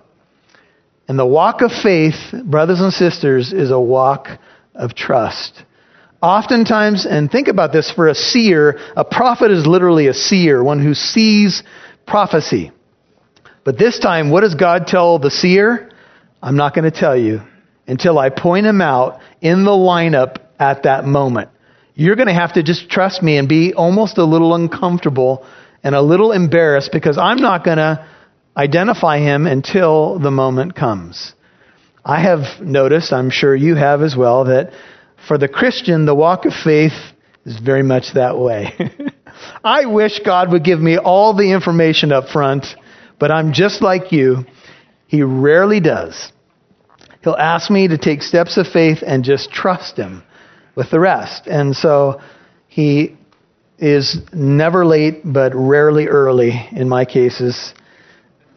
And 1.08 1.20
the 1.20 1.26
walk 1.26 1.62
of 1.62 1.72
faith, 1.72 2.16
brothers 2.46 2.80
and 2.80 2.94
sisters, 2.94 3.52
is 3.52 3.72
a 3.72 3.80
walk 3.80 4.30
of 4.74 4.96
trust. 4.96 5.64
Oftentimes, 6.22 7.06
and 7.06 7.30
think 7.30 7.50
about 7.50 7.74
this 7.74 7.92
for 7.92 8.08
a 8.08 8.16
seer, 8.16 8.80
a 8.96 9.04
prophet 9.04 9.52
is 9.52 9.68
literally 9.68 10.08
a 10.08 10.14
seer, 10.14 10.64
one 10.64 10.82
who 10.82 10.94
sees 10.94 11.62
prophecy. 12.08 12.72
But 13.66 13.78
this 13.78 14.00
time, 14.00 14.32
what 14.32 14.42
does 14.42 14.56
God 14.56 14.88
tell 14.88 15.20
the 15.20 15.30
seer? 15.30 15.92
I'm 16.44 16.58
not 16.58 16.76
going 16.76 16.92
to 16.92 17.00
tell 17.00 17.16
you 17.16 17.42
until 17.88 18.20
I 18.20 18.30
point 18.30 18.66
him 18.66 18.82
out 18.82 19.22
in 19.40 19.64
the 19.64 19.72
lineup 19.72 20.40
at 20.60 20.84
that 20.84 21.06
moment. 21.06 21.50
You're 21.96 22.18
going 22.18 22.28
to 22.28 22.34
have 22.34 22.54
to 22.54 22.64
just 22.64 22.90
trust 22.90 23.24
me 23.24 23.38
and 23.38 23.48
be 23.48 23.74
almost 23.74 24.18
a 24.18 24.26
little 24.26 24.54
uncomfortable 24.54 25.46
and 25.84 25.96
a 25.96 26.02
little 26.02 26.34
embarrassed 26.34 26.90
because 26.92 27.18
I'm 27.18 27.38
not 27.38 27.64
going 27.64 27.78
to 27.78 28.06
identify 28.58 29.20
him 29.20 29.48
until 29.48 30.20
the 30.20 30.32
moment 30.32 30.76
comes. 30.76 31.34
I 32.04 32.22
have 32.22 32.62
noticed, 32.62 33.14
I'm 33.14 33.30
sure 33.30 33.56
you 33.56 33.76
have 33.76 34.02
as 34.02 34.14
well, 34.14 34.44
that 34.46 34.74
for 35.26 35.38
the 35.38 35.48
Christian, 35.48 36.06
the 36.06 36.14
walk 36.14 36.44
of 36.44 36.54
faith 36.54 36.92
is 37.46 37.58
very 37.58 37.84
much 37.84 38.16
that 38.16 38.38
way. 38.38 38.74
I 39.64 39.86
wish 39.86 40.20
God 40.26 40.52
would 40.52 40.66
give 40.66 40.82
me 40.82 40.98
all 40.98 41.34
the 41.34 41.54
information 41.54 42.12
up 42.12 42.28
front, 42.28 42.66
but 43.18 43.32
I'm 43.32 43.54
just 43.54 43.82
like 43.82 44.12
you. 44.12 44.46
He 45.14 45.22
rarely 45.22 45.80
does. 45.80 46.32
He'll 47.24 47.36
ask 47.36 47.70
me 47.70 47.88
to 47.88 48.00
take 48.00 48.24
steps 48.24 48.58
of 48.58 48.66
faith 48.66 49.04
and 49.06 49.24
just 49.24 49.52
trust 49.52 49.96
Him 49.96 50.24
with 50.74 50.90
the 50.90 51.00
rest. 51.00 51.46
And 51.46 51.76
so 51.76 52.20
He 52.68 53.16
is 53.78 54.20
never 54.34 54.88
late, 54.88 55.22
but 55.24 55.52
rarely 55.54 56.08
early 56.08 56.68
in 56.72 56.90
my 56.90 57.06
cases. 57.06 57.76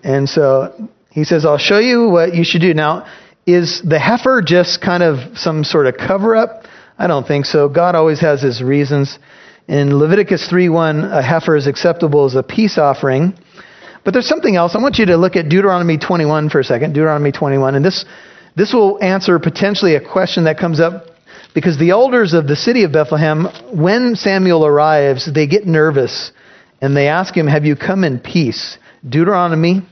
And 0.02 0.26
so 0.26 0.88
He 1.10 1.24
says, 1.24 1.44
I'll 1.44 1.58
show 1.58 1.78
you 1.78 2.08
what 2.08 2.34
you 2.34 2.42
should 2.42 2.62
do. 2.62 2.72
Now, 2.72 3.06
is 3.44 3.82
the 3.82 3.98
heifer 3.98 4.40
just 4.40 4.80
kind 4.80 5.02
of 5.02 5.36
some 5.36 5.62
sort 5.62 5.86
of 5.86 5.98
cover 5.98 6.34
up? 6.34 6.64
I 6.98 7.06
don't 7.06 7.28
think 7.28 7.44
so. 7.44 7.68
God 7.68 7.94
always 7.94 8.20
has 8.20 8.40
His 8.40 8.62
reasons. 8.62 9.18
In 9.68 9.98
Leviticus 9.98 10.48
3:1, 10.48 11.04
a 11.12 11.20
heifer 11.20 11.54
is 11.54 11.66
acceptable 11.66 12.24
as 12.24 12.34
a 12.34 12.42
peace 12.42 12.78
offering. 12.78 13.34
But 14.06 14.12
there's 14.12 14.28
something 14.28 14.54
else. 14.54 14.76
I 14.76 14.78
want 14.78 14.98
you 14.98 15.06
to 15.06 15.16
look 15.16 15.34
at 15.34 15.48
Deuteronomy 15.48 15.98
21 15.98 16.48
for 16.48 16.60
a 16.60 16.64
second. 16.64 16.92
Deuteronomy 16.92 17.32
21, 17.32 17.74
and 17.74 17.84
this 17.84 18.04
this 18.54 18.72
will 18.72 19.02
answer 19.02 19.36
potentially 19.40 19.96
a 19.96 20.00
question 20.00 20.44
that 20.44 20.58
comes 20.58 20.78
up 20.78 21.06
because 21.54 21.76
the 21.76 21.90
elders 21.90 22.32
of 22.32 22.46
the 22.46 22.54
city 22.54 22.84
of 22.84 22.92
Bethlehem, 22.92 23.48
when 23.74 24.14
Samuel 24.14 24.64
arrives, 24.64 25.28
they 25.30 25.48
get 25.48 25.66
nervous 25.66 26.30
and 26.80 26.96
they 26.96 27.08
ask 27.08 27.36
him, 27.36 27.48
"Have 27.48 27.64
you 27.64 27.74
come 27.74 28.04
in 28.04 28.20
peace?" 28.20 28.78
Deuteronomy 29.06 29.82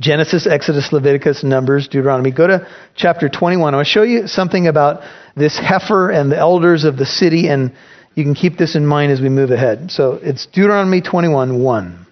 Genesis, 0.00 0.48
Exodus, 0.48 0.92
Leviticus, 0.92 1.44
Numbers, 1.44 1.86
Deuteronomy. 1.86 2.32
Go 2.32 2.48
to 2.48 2.66
chapter 2.96 3.28
21. 3.28 3.72
I 3.72 3.76
want 3.76 3.86
to 3.86 3.92
show 3.92 4.02
you 4.02 4.26
something 4.26 4.66
about 4.66 5.02
this 5.36 5.56
heifer 5.56 6.10
and 6.10 6.32
the 6.32 6.38
elders 6.38 6.82
of 6.82 6.96
the 6.96 7.06
city 7.06 7.48
and 7.48 7.70
you 8.16 8.24
can 8.24 8.34
keep 8.34 8.58
this 8.58 8.74
in 8.74 8.84
mind 8.84 9.12
as 9.12 9.20
we 9.20 9.28
move 9.28 9.52
ahead. 9.52 9.92
So 9.92 10.18
it's 10.20 10.46
Deuteronomy 10.46 11.02
21 11.02 11.62
1. 11.62 12.06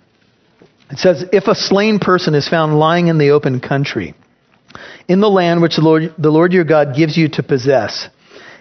It 0.90 0.98
says, 0.98 1.24
If 1.32 1.46
a 1.46 1.54
slain 1.54 1.98
person 1.98 2.34
is 2.34 2.48
found 2.48 2.78
lying 2.78 3.08
in 3.08 3.18
the 3.18 3.30
open 3.30 3.60
country, 3.60 4.14
in 5.08 5.20
the 5.20 5.30
land 5.30 5.62
which 5.62 5.76
the 5.76 5.82
Lord, 5.82 6.14
the 6.18 6.30
Lord 6.30 6.52
your 6.52 6.64
God 6.64 6.94
gives 6.96 7.16
you 7.16 7.28
to 7.30 7.42
possess, 7.42 8.08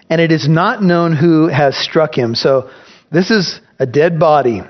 and 0.08 0.20
it 0.20 0.32
is 0.32 0.48
not 0.48 0.82
known 0.82 1.14
who 1.14 1.48
has 1.48 1.76
struck 1.76 2.16
him. 2.16 2.34
So 2.34 2.70
this 3.10 3.30
is 3.30 3.60
a 3.78 3.86
dead 3.86 4.18
body 4.18 4.62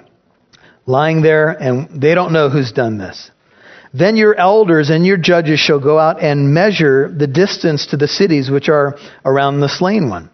lying 0.86 1.22
there, 1.22 1.48
and 1.50 2.00
they 2.02 2.14
don't 2.14 2.32
know 2.32 2.48
who's 2.48 2.72
done 2.72 2.98
this. 2.98 3.30
Then 3.92 4.16
your 4.16 4.34
elders 4.36 4.90
and 4.90 5.04
your 5.04 5.16
judges 5.16 5.58
shall 5.58 5.80
go 5.80 5.98
out 5.98 6.22
and 6.22 6.54
measure 6.54 7.08
the 7.08 7.26
distance 7.26 7.86
to 7.86 7.96
the 7.96 8.06
cities 8.06 8.50
which 8.50 8.68
are 8.68 8.96
around 9.24 9.60
the 9.60 9.68
slain 9.68 10.08
one. 10.08 10.30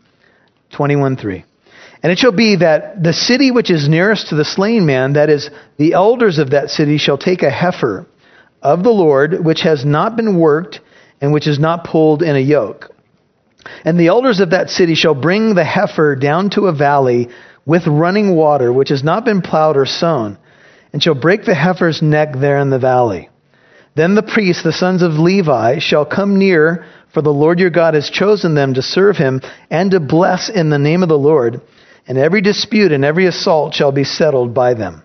21 0.73 1.17
3. 1.17 1.45
And 2.03 2.13
it 2.13 2.19
shall 2.19 2.33
be 2.33 2.57
that 2.57 3.03
the 3.03 3.13
city 3.13 3.51
which 3.51 3.71
is 3.71 3.89
nearest 3.89 4.29
to 4.29 4.35
the 4.35 4.45
slain 4.45 4.87
man, 4.87 5.15
that 5.15 5.31
is, 5.31 5.51
the 5.79 5.95
elders 5.95 6.39
of 6.39 6.51
that 6.51 6.71
city, 6.71 6.99
shall 6.99 7.19
take 7.19 7.43
a 7.43 7.51
heifer 7.51 8.07
of 8.63 8.83
the 8.83 8.91
Lord, 8.91 9.45
which 9.45 9.63
has 9.63 9.85
not 9.85 10.17
been 10.17 10.39
worked 10.39 10.81
and 11.21 11.33
which 11.33 11.47
is 11.47 11.59
not 11.59 11.85
pulled 11.85 12.23
in 12.23 12.37
a 12.37 12.41
yoke. 12.41 12.91
And 13.85 13.99
the 13.99 14.09
elders 14.09 14.41
of 14.41 14.51
that 14.51 14.71
city 14.71 14.95
shall 14.95 15.15
bring 15.15 15.55
the 15.55 15.65
heifer 15.65 16.15
down 16.17 16.51
to 16.51 16.67
a 16.67 16.75
valley 16.75 17.29
with 17.65 17.87
running 17.87 18.37
water, 18.37 18.73
which 18.73 18.91
has 18.91 19.03
not 19.03 19.25
been 19.25 19.43
plowed 19.43 19.77
or 19.77 19.87
sown, 19.87 20.39
and 20.93 21.03
shall 21.03 21.15
break 21.15 21.45
the 21.45 21.55
heifer's 21.55 22.03
neck 22.03 22.35
there 22.37 22.59
in 22.59 22.71
the 22.71 22.79
valley. 22.79 23.29
Then 23.97 24.15
the 24.15 24.23
priests, 24.23 24.63
the 24.63 24.73
sons 24.73 25.03
of 25.03 25.13
Levi, 25.13 25.79
shall 25.79 26.05
come 26.05 26.39
near, 26.39 26.85
for 27.13 27.23
the 27.23 27.33
Lord 27.33 27.59
your 27.59 27.71
God 27.71 27.95
has 27.95 28.11
chosen 28.11 28.55
them 28.55 28.75
to 28.75 28.83
serve 28.83 29.17
him 29.17 29.41
and 29.71 29.91
to 29.91 30.01
bless 30.01 30.51
in 30.51 30.69
the 30.69 30.79
name 30.79 31.03
of 31.03 31.09
the 31.09 31.19
Lord 31.19 31.61
and 32.07 32.19
every 32.19 32.41
dispute 32.41 32.93
and 32.93 33.05
every 33.05 33.27
assault 33.27 33.75
shall 33.75 33.93
be 33.93 34.05
settled 34.05 34.55
by 34.55 34.75
them. 34.75 35.03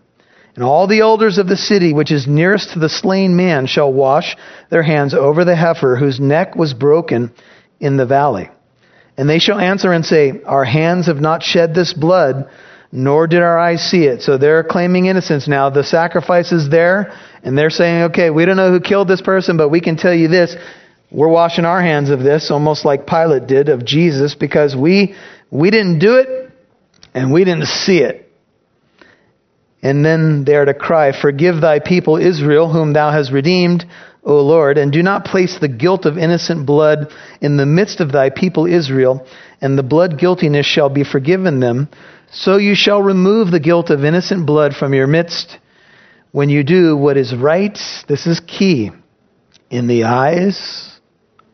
And 0.55 0.63
all 0.63 0.87
the 0.87 0.99
elders 0.99 1.37
of 1.37 1.47
the 1.47 1.57
city 1.57 1.93
which 1.93 2.11
is 2.11 2.27
nearest 2.27 2.73
to 2.73 2.79
the 2.79 2.89
slain 2.89 3.35
man 3.35 3.67
shall 3.67 3.91
wash 3.91 4.35
their 4.69 4.83
hands 4.83 5.13
over 5.13 5.45
the 5.45 5.55
heifer 5.55 5.95
whose 5.95 6.19
neck 6.19 6.55
was 6.55 6.73
broken 6.73 7.31
in 7.79 7.97
the 7.97 8.05
valley. 8.05 8.49
And 9.17 9.29
they 9.29 9.39
shall 9.39 9.59
answer 9.59 9.91
and 9.91 10.05
say, 10.05 10.41
Our 10.45 10.65
hands 10.65 11.07
have 11.07 11.21
not 11.21 11.43
shed 11.43 11.73
this 11.73 11.93
blood, 11.93 12.49
nor 12.91 13.27
did 13.27 13.41
our 13.41 13.57
eyes 13.57 13.81
see 13.81 14.03
it. 14.03 14.21
So 14.21 14.37
they're 14.37 14.63
claiming 14.63 15.05
innocence 15.05 15.47
now. 15.47 15.69
The 15.69 15.83
sacrifice 15.83 16.51
is 16.51 16.69
there, 16.69 17.17
and 17.43 17.57
they're 17.57 17.69
saying, 17.69 18.03
Okay, 18.03 18.29
we 18.29 18.45
don't 18.45 18.57
know 18.57 18.71
who 18.71 18.79
killed 18.79 19.07
this 19.07 19.21
person, 19.21 19.57
but 19.57 19.69
we 19.69 19.81
can 19.81 19.95
tell 19.95 20.13
you 20.13 20.27
this. 20.27 20.55
We're 21.11 21.29
washing 21.29 21.65
our 21.65 21.81
hands 21.81 22.09
of 22.09 22.19
this, 22.21 22.51
almost 22.51 22.85
like 22.85 23.05
Pilate 23.05 23.47
did 23.47 23.67
of 23.69 23.85
Jesus, 23.85 24.33
because 24.33 24.75
we, 24.75 25.15
we 25.49 25.69
didn't 25.69 25.99
do 25.99 26.15
it, 26.15 26.50
and 27.13 27.31
we 27.31 27.43
didn't 27.43 27.67
see 27.67 27.99
it. 27.99 28.27
And 29.83 30.05
then 30.05 30.43
they 30.45 30.55
are 30.55 30.65
to 30.65 30.73
cry, 30.73 31.11
Forgive 31.19 31.61
thy 31.61 31.79
people 31.79 32.17
Israel, 32.17 32.71
whom 32.71 32.93
thou 32.93 33.11
hast 33.11 33.31
redeemed, 33.31 33.85
O 34.23 34.35
Lord, 34.41 34.77
and 34.77 34.91
do 34.91 35.01
not 35.01 35.25
place 35.25 35.57
the 35.59 35.67
guilt 35.67 36.05
of 36.05 36.17
innocent 36.17 36.67
blood 36.67 37.11
in 37.41 37.57
the 37.57 37.65
midst 37.65 37.99
of 37.99 38.11
thy 38.11 38.29
people 38.29 38.67
Israel, 38.67 39.25
and 39.59 39.77
the 39.77 39.83
blood 39.83 40.19
guiltiness 40.19 40.67
shall 40.67 40.89
be 40.89 41.03
forgiven 41.03 41.59
them. 41.59 41.89
So 42.31 42.57
you 42.57 42.75
shall 42.75 43.01
remove 43.01 43.49
the 43.49 43.59
guilt 43.59 43.89
of 43.89 44.05
innocent 44.05 44.45
blood 44.45 44.73
from 44.75 44.93
your 44.93 45.07
midst 45.07 45.57
when 46.31 46.49
you 46.49 46.63
do 46.63 46.95
what 46.95 47.17
is 47.17 47.35
right. 47.35 47.77
This 48.07 48.27
is 48.27 48.39
key 48.41 48.91
in 49.71 49.87
the 49.87 50.03
eyes 50.03 50.99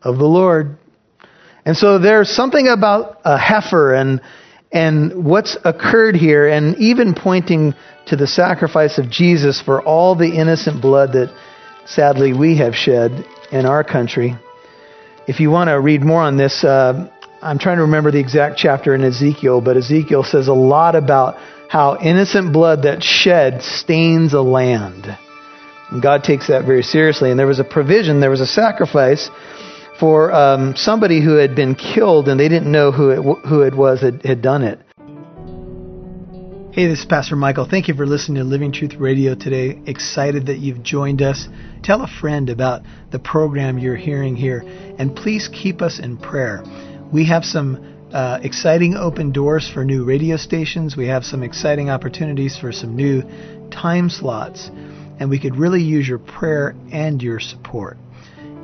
of 0.01 0.17
the 0.17 0.25
Lord. 0.25 0.77
And 1.65 1.75
so 1.77 1.99
there's 1.99 2.29
something 2.29 2.67
about 2.67 3.21
a 3.23 3.37
heifer 3.37 3.93
and 3.93 4.21
and 4.71 5.25
what's 5.25 5.57
occurred 5.63 6.15
here, 6.15 6.47
and 6.47 6.75
even 6.77 7.13
pointing 7.13 7.73
to 8.07 8.15
the 8.15 8.27
sacrifice 8.27 8.97
of 8.97 9.09
Jesus 9.09 9.61
for 9.61 9.81
all 9.81 10.15
the 10.15 10.29
innocent 10.29 10.81
blood 10.81 11.13
that 11.13 11.33
sadly 11.85 12.33
we 12.33 12.57
have 12.57 12.75
shed 12.75 13.25
in 13.51 13.65
our 13.65 13.83
country. 13.83 14.35
If 15.27 15.39
you 15.39 15.49
want 15.49 15.69
to 15.69 15.79
read 15.79 16.01
more 16.01 16.21
on 16.21 16.37
this, 16.37 16.63
uh, 16.63 17.09
I'm 17.41 17.59
trying 17.59 17.77
to 17.77 17.83
remember 17.83 18.11
the 18.11 18.19
exact 18.19 18.57
chapter 18.57 18.95
in 18.95 19.03
Ezekiel, 19.03 19.61
but 19.61 19.77
Ezekiel 19.77 20.23
says 20.23 20.47
a 20.47 20.53
lot 20.53 20.95
about 20.95 21.37
how 21.69 21.97
innocent 21.99 22.53
blood 22.53 22.83
that's 22.83 23.05
shed 23.05 23.61
stains 23.61 24.33
a 24.33 24.41
land. 24.41 25.05
And 25.91 26.01
God 26.01 26.23
takes 26.23 26.47
that 26.47 26.65
very 26.65 26.83
seriously. 26.83 27.29
And 27.29 27.39
there 27.39 27.47
was 27.47 27.59
a 27.59 27.63
provision, 27.63 28.19
there 28.19 28.29
was 28.29 28.41
a 28.41 28.47
sacrifice 28.47 29.29
for 29.99 30.31
um, 30.31 30.75
somebody 30.75 31.23
who 31.23 31.35
had 31.35 31.55
been 31.55 31.75
killed 31.75 32.27
and 32.27 32.39
they 32.39 32.49
didn't 32.49 32.71
know 32.71 32.91
who 32.91 33.09
it, 33.09 33.47
who 33.47 33.61
it 33.61 33.75
was 33.75 34.01
that 34.01 34.25
had 34.25 34.41
done 34.41 34.63
it. 34.63 34.79
Hey, 36.77 36.85
this 36.87 36.99
is 36.99 37.05
Pastor 37.05 37.35
Michael. 37.35 37.67
Thank 37.67 37.87
you 37.87 37.95
for 37.95 38.05
listening 38.05 38.35
to 38.35 38.43
Living 38.43 38.71
Truth 38.71 38.97
Radio 38.99 39.33
today. 39.33 39.81
Excited 39.87 40.45
that 40.45 40.59
you've 40.59 40.83
joined 40.83 41.23
us. 41.23 41.47
Tell 41.81 42.03
a 42.03 42.07
friend 42.07 42.51
about 42.51 42.83
the 43.09 43.17
program 43.17 43.79
you're 43.79 43.95
hearing 43.95 44.35
here, 44.35 44.63
and 44.99 45.15
please 45.15 45.49
keep 45.51 45.81
us 45.81 45.97
in 45.97 46.17
prayer. 46.17 46.63
We 47.11 47.25
have 47.25 47.43
some 47.43 48.11
uh, 48.13 48.41
exciting 48.43 48.93
open 48.93 49.31
doors 49.31 49.67
for 49.67 49.83
new 49.83 50.05
radio 50.05 50.37
stations. 50.37 50.95
We 50.95 51.07
have 51.07 51.23
some 51.23 51.41
exciting 51.41 51.89
opportunities 51.89 52.55
for 52.55 52.71
some 52.71 52.95
new 52.95 53.23
time 53.71 54.11
slots, 54.11 54.69
and 55.19 55.31
we 55.31 55.39
could 55.39 55.55
really 55.55 55.81
use 55.81 56.07
your 56.07 56.19
prayer 56.19 56.75
and 56.91 57.23
your 57.23 57.39
support. 57.39 57.97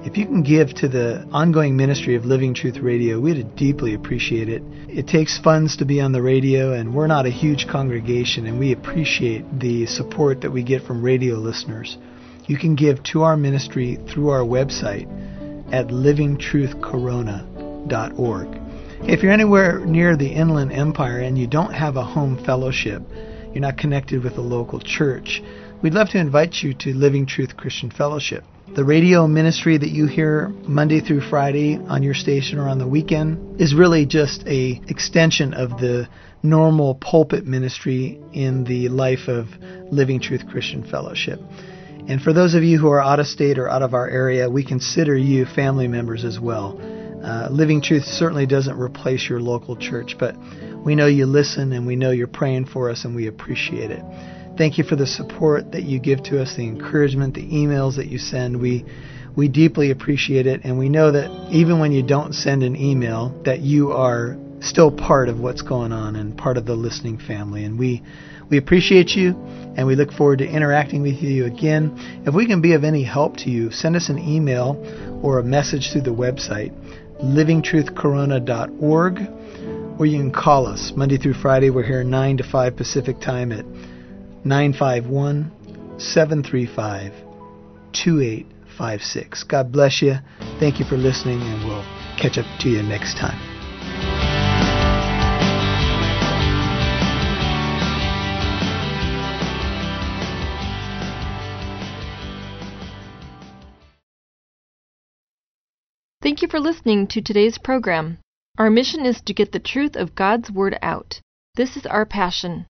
If 0.06 0.18
you 0.18 0.26
can 0.26 0.44
give 0.44 0.74
to 0.76 0.88
the 0.90 1.26
ongoing 1.32 1.78
ministry 1.78 2.16
of 2.16 2.26
Living 2.26 2.54
Truth 2.54 2.80
Radio, 2.80 3.22
we'd 3.22 3.56
deeply 3.56 3.94
appreciate 3.94 4.50
it. 4.50 4.62
It 4.90 5.08
takes 5.08 5.40
funds 5.40 5.78
to 5.78 5.86
be 5.86 6.02
on 6.02 6.12
the 6.12 6.22
radio, 6.22 6.74
and 6.74 6.94
we're 6.94 7.08
not 7.08 7.26
a 7.26 7.30
huge 7.30 7.70
congregation, 7.70 8.46
and 8.46 8.60
we 8.60 8.74
appreciate 8.74 9.62
the 9.62 9.86
support 9.86 10.42
that 10.42 10.52
we 10.52 10.62
get 10.62 10.84
from 10.84 11.02
radio 11.02 11.36
listeners. 11.36 11.98
You 12.48 12.58
can 12.58 12.76
give 12.76 13.02
to 13.04 13.22
our 13.22 13.38
ministry 13.38 13.98
through 14.10 14.28
our 14.28 14.42
website 14.42 15.08
at 15.72 15.88
livingtruthcorona.org. 15.88 18.48
If 19.08 19.24
you're 19.24 19.32
anywhere 19.32 19.80
near 19.86 20.18
the 20.18 20.34
Inland 20.34 20.74
Empire 20.74 21.20
and 21.20 21.38
you 21.38 21.48
don't 21.48 21.74
have 21.74 21.96
a 21.96 22.04
home 22.04 22.44
fellowship, 22.44 23.02
you're 23.54 23.62
not 23.62 23.78
connected 23.78 24.22
with 24.22 24.38
a 24.38 24.42
local 24.42 24.82
church, 24.82 25.42
we'd 25.82 25.94
love 25.94 26.10
to 26.10 26.18
invite 26.18 26.62
you 26.62 26.74
to 26.74 26.94
Living 26.94 27.26
Truth 27.26 27.56
Christian 27.56 27.90
Fellowship. 27.90 28.44
The 28.72 28.84
radio 28.84 29.28
ministry 29.28 29.78
that 29.78 29.90
you 29.90 30.08
hear 30.08 30.48
Monday 30.48 31.00
through 31.00 31.22
Friday 31.30 31.78
on 31.78 32.02
your 32.02 32.16
station 32.16 32.58
or 32.58 32.68
on 32.70 32.80
the 32.80 32.88
weekend 32.88 33.62
is 33.62 33.76
really 33.76 34.06
just 34.06 34.48
a 34.48 34.82
extension 34.88 35.54
of 35.54 35.72
the 35.82 36.08
normal 36.42 36.96
pulpit 36.96 37.46
ministry 37.46 38.20
in 38.32 38.64
the 38.64 38.88
life 38.88 39.28
of 39.28 39.48
Living 39.92 40.20
Truth 40.22 40.48
Christian 40.50 40.90
Fellowship. 40.90 41.40
And 42.08 42.22
for 42.22 42.34
those 42.34 42.56
of 42.56 42.64
you 42.64 42.80
who 42.80 42.88
are 42.88 43.02
out 43.02 43.20
of 43.20 43.28
state 43.28 43.60
or 43.60 43.70
out 43.70 43.84
of 43.84 43.94
our 43.94 44.10
area, 44.10 44.50
we 44.50 44.66
consider 44.66 45.16
you 45.16 45.46
family 45.46 45.88
members 45.88 46.24
as 46.24 46.40
well. 46.40 46.80
Uh, 47.24 47.50
Living 47.52 47.82
Truth 47.82 48.06
certainly 48.06 48.46
doesn't 48.46 48.80
replace 48.80 49.30
your 49.30 49.42
local 49.42 49.76
church, 49.76 50.16
but 50.18 50.36
we 50.84 50.96
know 50.96 51.06
you 51.06 51.26
listen 51.26 51.74
and 51.74 51.86
we 51.86 51.96
know 51.96 52.12
you're 52.12 52.28
praying 52.28 52.66
for 52.66 52.90
us 52.90 53.06
and 53.06 53.14
we 53.14 53.28
appreciate 53.28 53.92
it. 53.92 54.04
Thank 54.58 54.78
you 54.78 54.84
for 54.84 54.96
the 54.96 55.08
support 55.08 55.72
that 55.72 55.84
you 55.84 56.00
give 56.00 56.22
to 56.24 56.42
us, 56.42 56.56
the 56.56 56.68
encouragement, 56.68 57.34
the 57.34 57.48
emails 57.48 57.96
that 57.96 58.08
you 58.08 58.20
send. 58.20 58.62
We 58.62 58.86
we 59.36 59.48
deeply 59.48 59.90
appreciate 59.90 60.46
it 60.46 60.62
and 60.64 60.78
we 60.78 60.90
know 60.90 61.12
that 61.12 61.50
even 61.52 61.80
when 61.80 61.92
you 61.92 62.04
don't 62.04 62.34
send 62.34 62.62
an 62.62 62.76
email 62.76 63.30
that 63.46 63.62
you 63.62 63.92
are 63.92 64.38
still 64.60 64.92
part 64.92 65.28
of 65.28 65.40
what's 65.40 65.64
going 65.64 65.92
on 65.92 66.16
and 66.16 66.38
part 66.38 66.56
of 66.56 66.68
the 66.68 66.76
listening 66.76 67.18
family 67.18 67.64
and 67.64 67.80
we 67.80 68.04
we 68.52 68.60
appreciate 68.60 69.16
you 69.16 69.32
and 69.76 69.88
we 69.88 69.96
look 69.96 70.12
forward 70.12 70.38
to 70.38 70.48
interacting 70.48 71.02
with 71.02 71.16
you 71.24 71.46
again. 71.46 72.24
If 72.28 72.36
we 72.36 72.46
can 72.46 72.62
be 72.62 72.74
of 72.74 72.84
any 72.84 73.04
help 73.04 73.38
to 73.38 73.50
you, 73.50 73.72
send 73.72 73.96
us 73.96 74.10
an 74.10 74.20
email 74.20 74.78
or 75.24 75.40
a 75.40 75.44
message 75.44 75.92
through 75.92 76.02
the 76.02 76.14
website 76.14 76.72
livingtruthcorona.org, 77.24 79.20
or 80.00 80.06
you 80.06 80.20
can 80.20 80.32
call 80.32 80.68
us 80.68 80.92
Monday 80.96 81.18
through 81.18 81.34
Friday. 81.36 81.70
We're 81.70 81.84
here 81.84 82.04
9 82.04 82.38
to 82.38 82.44
5 82.44 82.76
Pacific 82.76 83.22
time 83.22 83.52
at 83.52 83.66
951 84.46 86.00
735 86.00 87.14
2856. 87.94 89.44
God 89.44 89.72
bless 89.72 90.02
you. 90.02 90.16
Thank 90.60 90.80
you 90.80 90.86
for 90.86 90.98
listening, 90.98 91.42
and 91.42 91.66
we'll 91.66 91.86
catch 92.18 92.38
up 92.38 92.46
to 92.60 92.70
you 92.70 92.84
next 92.84 93.18
time. 93.18 93.40
Thank 106.22 106.42
you 106.42 106.48
for 106.48 106.60
listening 106.60 107.08
to 107.08 107.22
today's 107.22 107.58
program. 107.58 108.18
Our 108.58 108.70
mission 108.70 109.06
is 109.06 109.22
to 109.22 109.34
get 109.34 109.52
the 109.52 109.60
truth 109.60 109.96
of 109.96 110.16
God's 110.16 110.50
Word 110.50 110.78
out. 110.82 111.20
This 111.56 111.76
is 111.76 111.86
our 111.86 112.06
passion. 112.06 112.66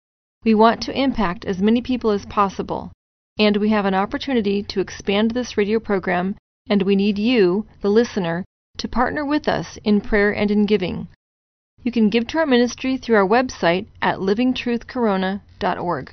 We 0.42 0.54
want 0.54 0.80
to 0.82 0.98
impact 0.98 1.44
as 1.44 1.60
many 1.60 1.82
people 1.82 2.10
as 2.10 2.24
possible, 2.24 2.92
and 3.38 3.58
we 3.58 3.68
have 3.68 3.84
an 3.84 3.92
opportunity 3.94 4.62
to 4.62 4.80
expand 4.80 5.32
this 5.32 5.58
radio 5.58 5.78
program, 5.78 6.36
and 6.68 6.82
we 6.82 6.96
need 6.96 7.18
you, 7.18 7.66
the 7.82 7.90
listener, 7.90 8.46
to 8.78 8.88
partner 8.88 9.22
with 9.22 9.46
us 9.48 9.78
in 9.84 10.00
prayer 10.00 10.34
and 10.34 10.50
in 10.50 10.64
giving. 10.64 11.08
You 11.82 11.92
can 11.92 12.08
give 12.08 12.26
to 12.28 12.38
our 12.38 12.46
ministry 12.46 12.96
through 12.96 13.16
our 13.16 13.28
website 13.28 13.88
at 14.00 14.18
livingtruthcorona.org. 14.18 16.12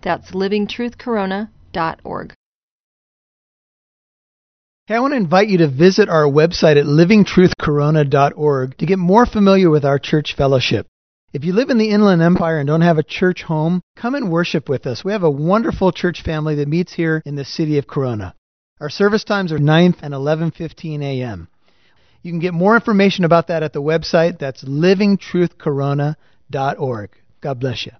That's 0.00 0.32
livingtruthcorona.org. 0.32 2.32
Hey, 4.86 4.94
I 4.94 5.00
want 5.00 5.12
to 5.12 5.18
invite 5.18 5.48
you 5.48 5.58
to 5.58 5.68
visit 5.68 6.08
our 6.08 6.24
website 6.24 6.80
at 6.80 6.86
livingtruthcorona.org 6.86 8.78
to 8.78 8.86
get 8.86 8.98
more 8.98 9.26
familiar 9.26 9.70
with 9.70 9.84
our 9.84 10.00
church 10.00 10.34
fellowship. 10.34 10.88
If 11.30 11.44
you 11.44 11.52
live 11.52 11.68
in 11.68 11.76
the 11.76 11.90
Inland 11.90 12.22
Empire 12.22 12.58
and 12.58 12.66
don't 12.66 12.80
have 12.80 12.96
a 12.96 13.02
church 13.02 13.42
home, 13.42 13.82
come 13.94 14.14
and 14.14 14.32
worship 14.32 14.66
with 14.66 14.86
us. 14.86 15.04
We 15.04 15.12
have 15.12 15.24
a 15.24 15.30
wonderful 15.30 15.92
church 15.92 16.22
family 16.22 16.54
that 16.54 16.68
meets 16.68 16.94
here 16.94 17.22
in 17.26 17.34
the 17.34 17.44
city 17.44 17.76
of 17.76 17.86
Corona. 17.86 18.34
Our 18.80 18.88
service 18.88 19.24
times 19.24 19.52
are 19.52 19.58
9th 19.58 19.98
and 20.00 20.14
11:15 20.14 21.02
a.m. 21.02 21.48
You 22.22 22.32
can 22.32 22.38
get 22.38 22.54
more 22.54 22.76
information 22.76 23.26
about 23.26 23.48
that 23.48 23.62
at 23.62 23.74
the 23.74 23.82
website. 23.82 24.38
That's 24.38 24.64
livingtruthcorona.org. 24.64 27.10
God 27.42 27.60
bless 27.60 27.84
you. 27.84 27.92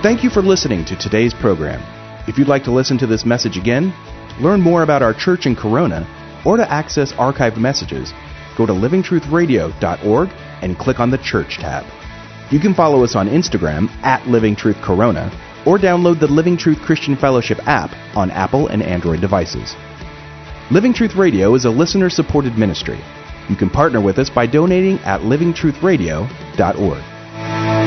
Thank 0.00 0.22
you 0.22 0.30
for 0.30 0.42
listening 0.42 0.84
to 0.84 0.94
today's 0.96 1.34
program. 1.34 1.82
If 2.28 2.38
you'd 2.38 2.46
like 2.46 2.62
to 2.64 2.70
listen 2.70 2.98
to 2.98 3.06
this 3.08 3.26
message 3.26 3.56
again, 3.56 3.92
learn 4.40 4.60
more 4.60 4.84
about 4.84 5.02
our 5.02 5.12
church 5.12 5.44
in 5.44 5.56
Corona, 5.56 6.06
or 6.46 6.56
to 6.56 6.72
access 6.72 7.12
archived 7.14 7.56
messages, 7.56 8.12
go 8.56 8.66
to 8.66 8.72
livingtruthradio.org 8.72 10.30
and 10.62 10.78
click 10.78 11.00
on 11.00 11.10
the 11.10 11.18
Church 11.18 11.58
tab. 11.58 11.84
You 12.50 12.60
can 12.60 12.74
follow 12.74 13.04
us 13.04 13.16
on 13.16 13.28
Instagram 13.28 13.88
at 14.02 14.26
Living 14.26 14.56
Truth 14.56 14.76
Corona, 14.82 15.30
or 15.66 15.78
download 15.78 16.20
the 16.20 16.28
Living 16.28 16.56
Truth 16.56 16.78
Christian 16.80 17.16
Fellowship 17.16 17.58
app 17.66 17.90
on 18.16 18.30
Apple 18.30 18.68
and 18.68 18.82
Android 18.82 19.20
devices. 19.20 19.74
Living 20.70 20.92
Truth 20.92 21.16
Radio 21.16 21.54
is 21.54 21.64
a 21.64 21.70
listener 21.70 22.08
supported 22.08 22.56
ministry. 22.56 23.00
You 23.48 23.56
can 23.56 23.70
partner 23.70 24.00
with 24.00 24.18
us 24.18 24.30
by 24.30 24.46
donating 24.46 24.98
at 25.00 25.20
livingtruthradio.org. 25.20 27.85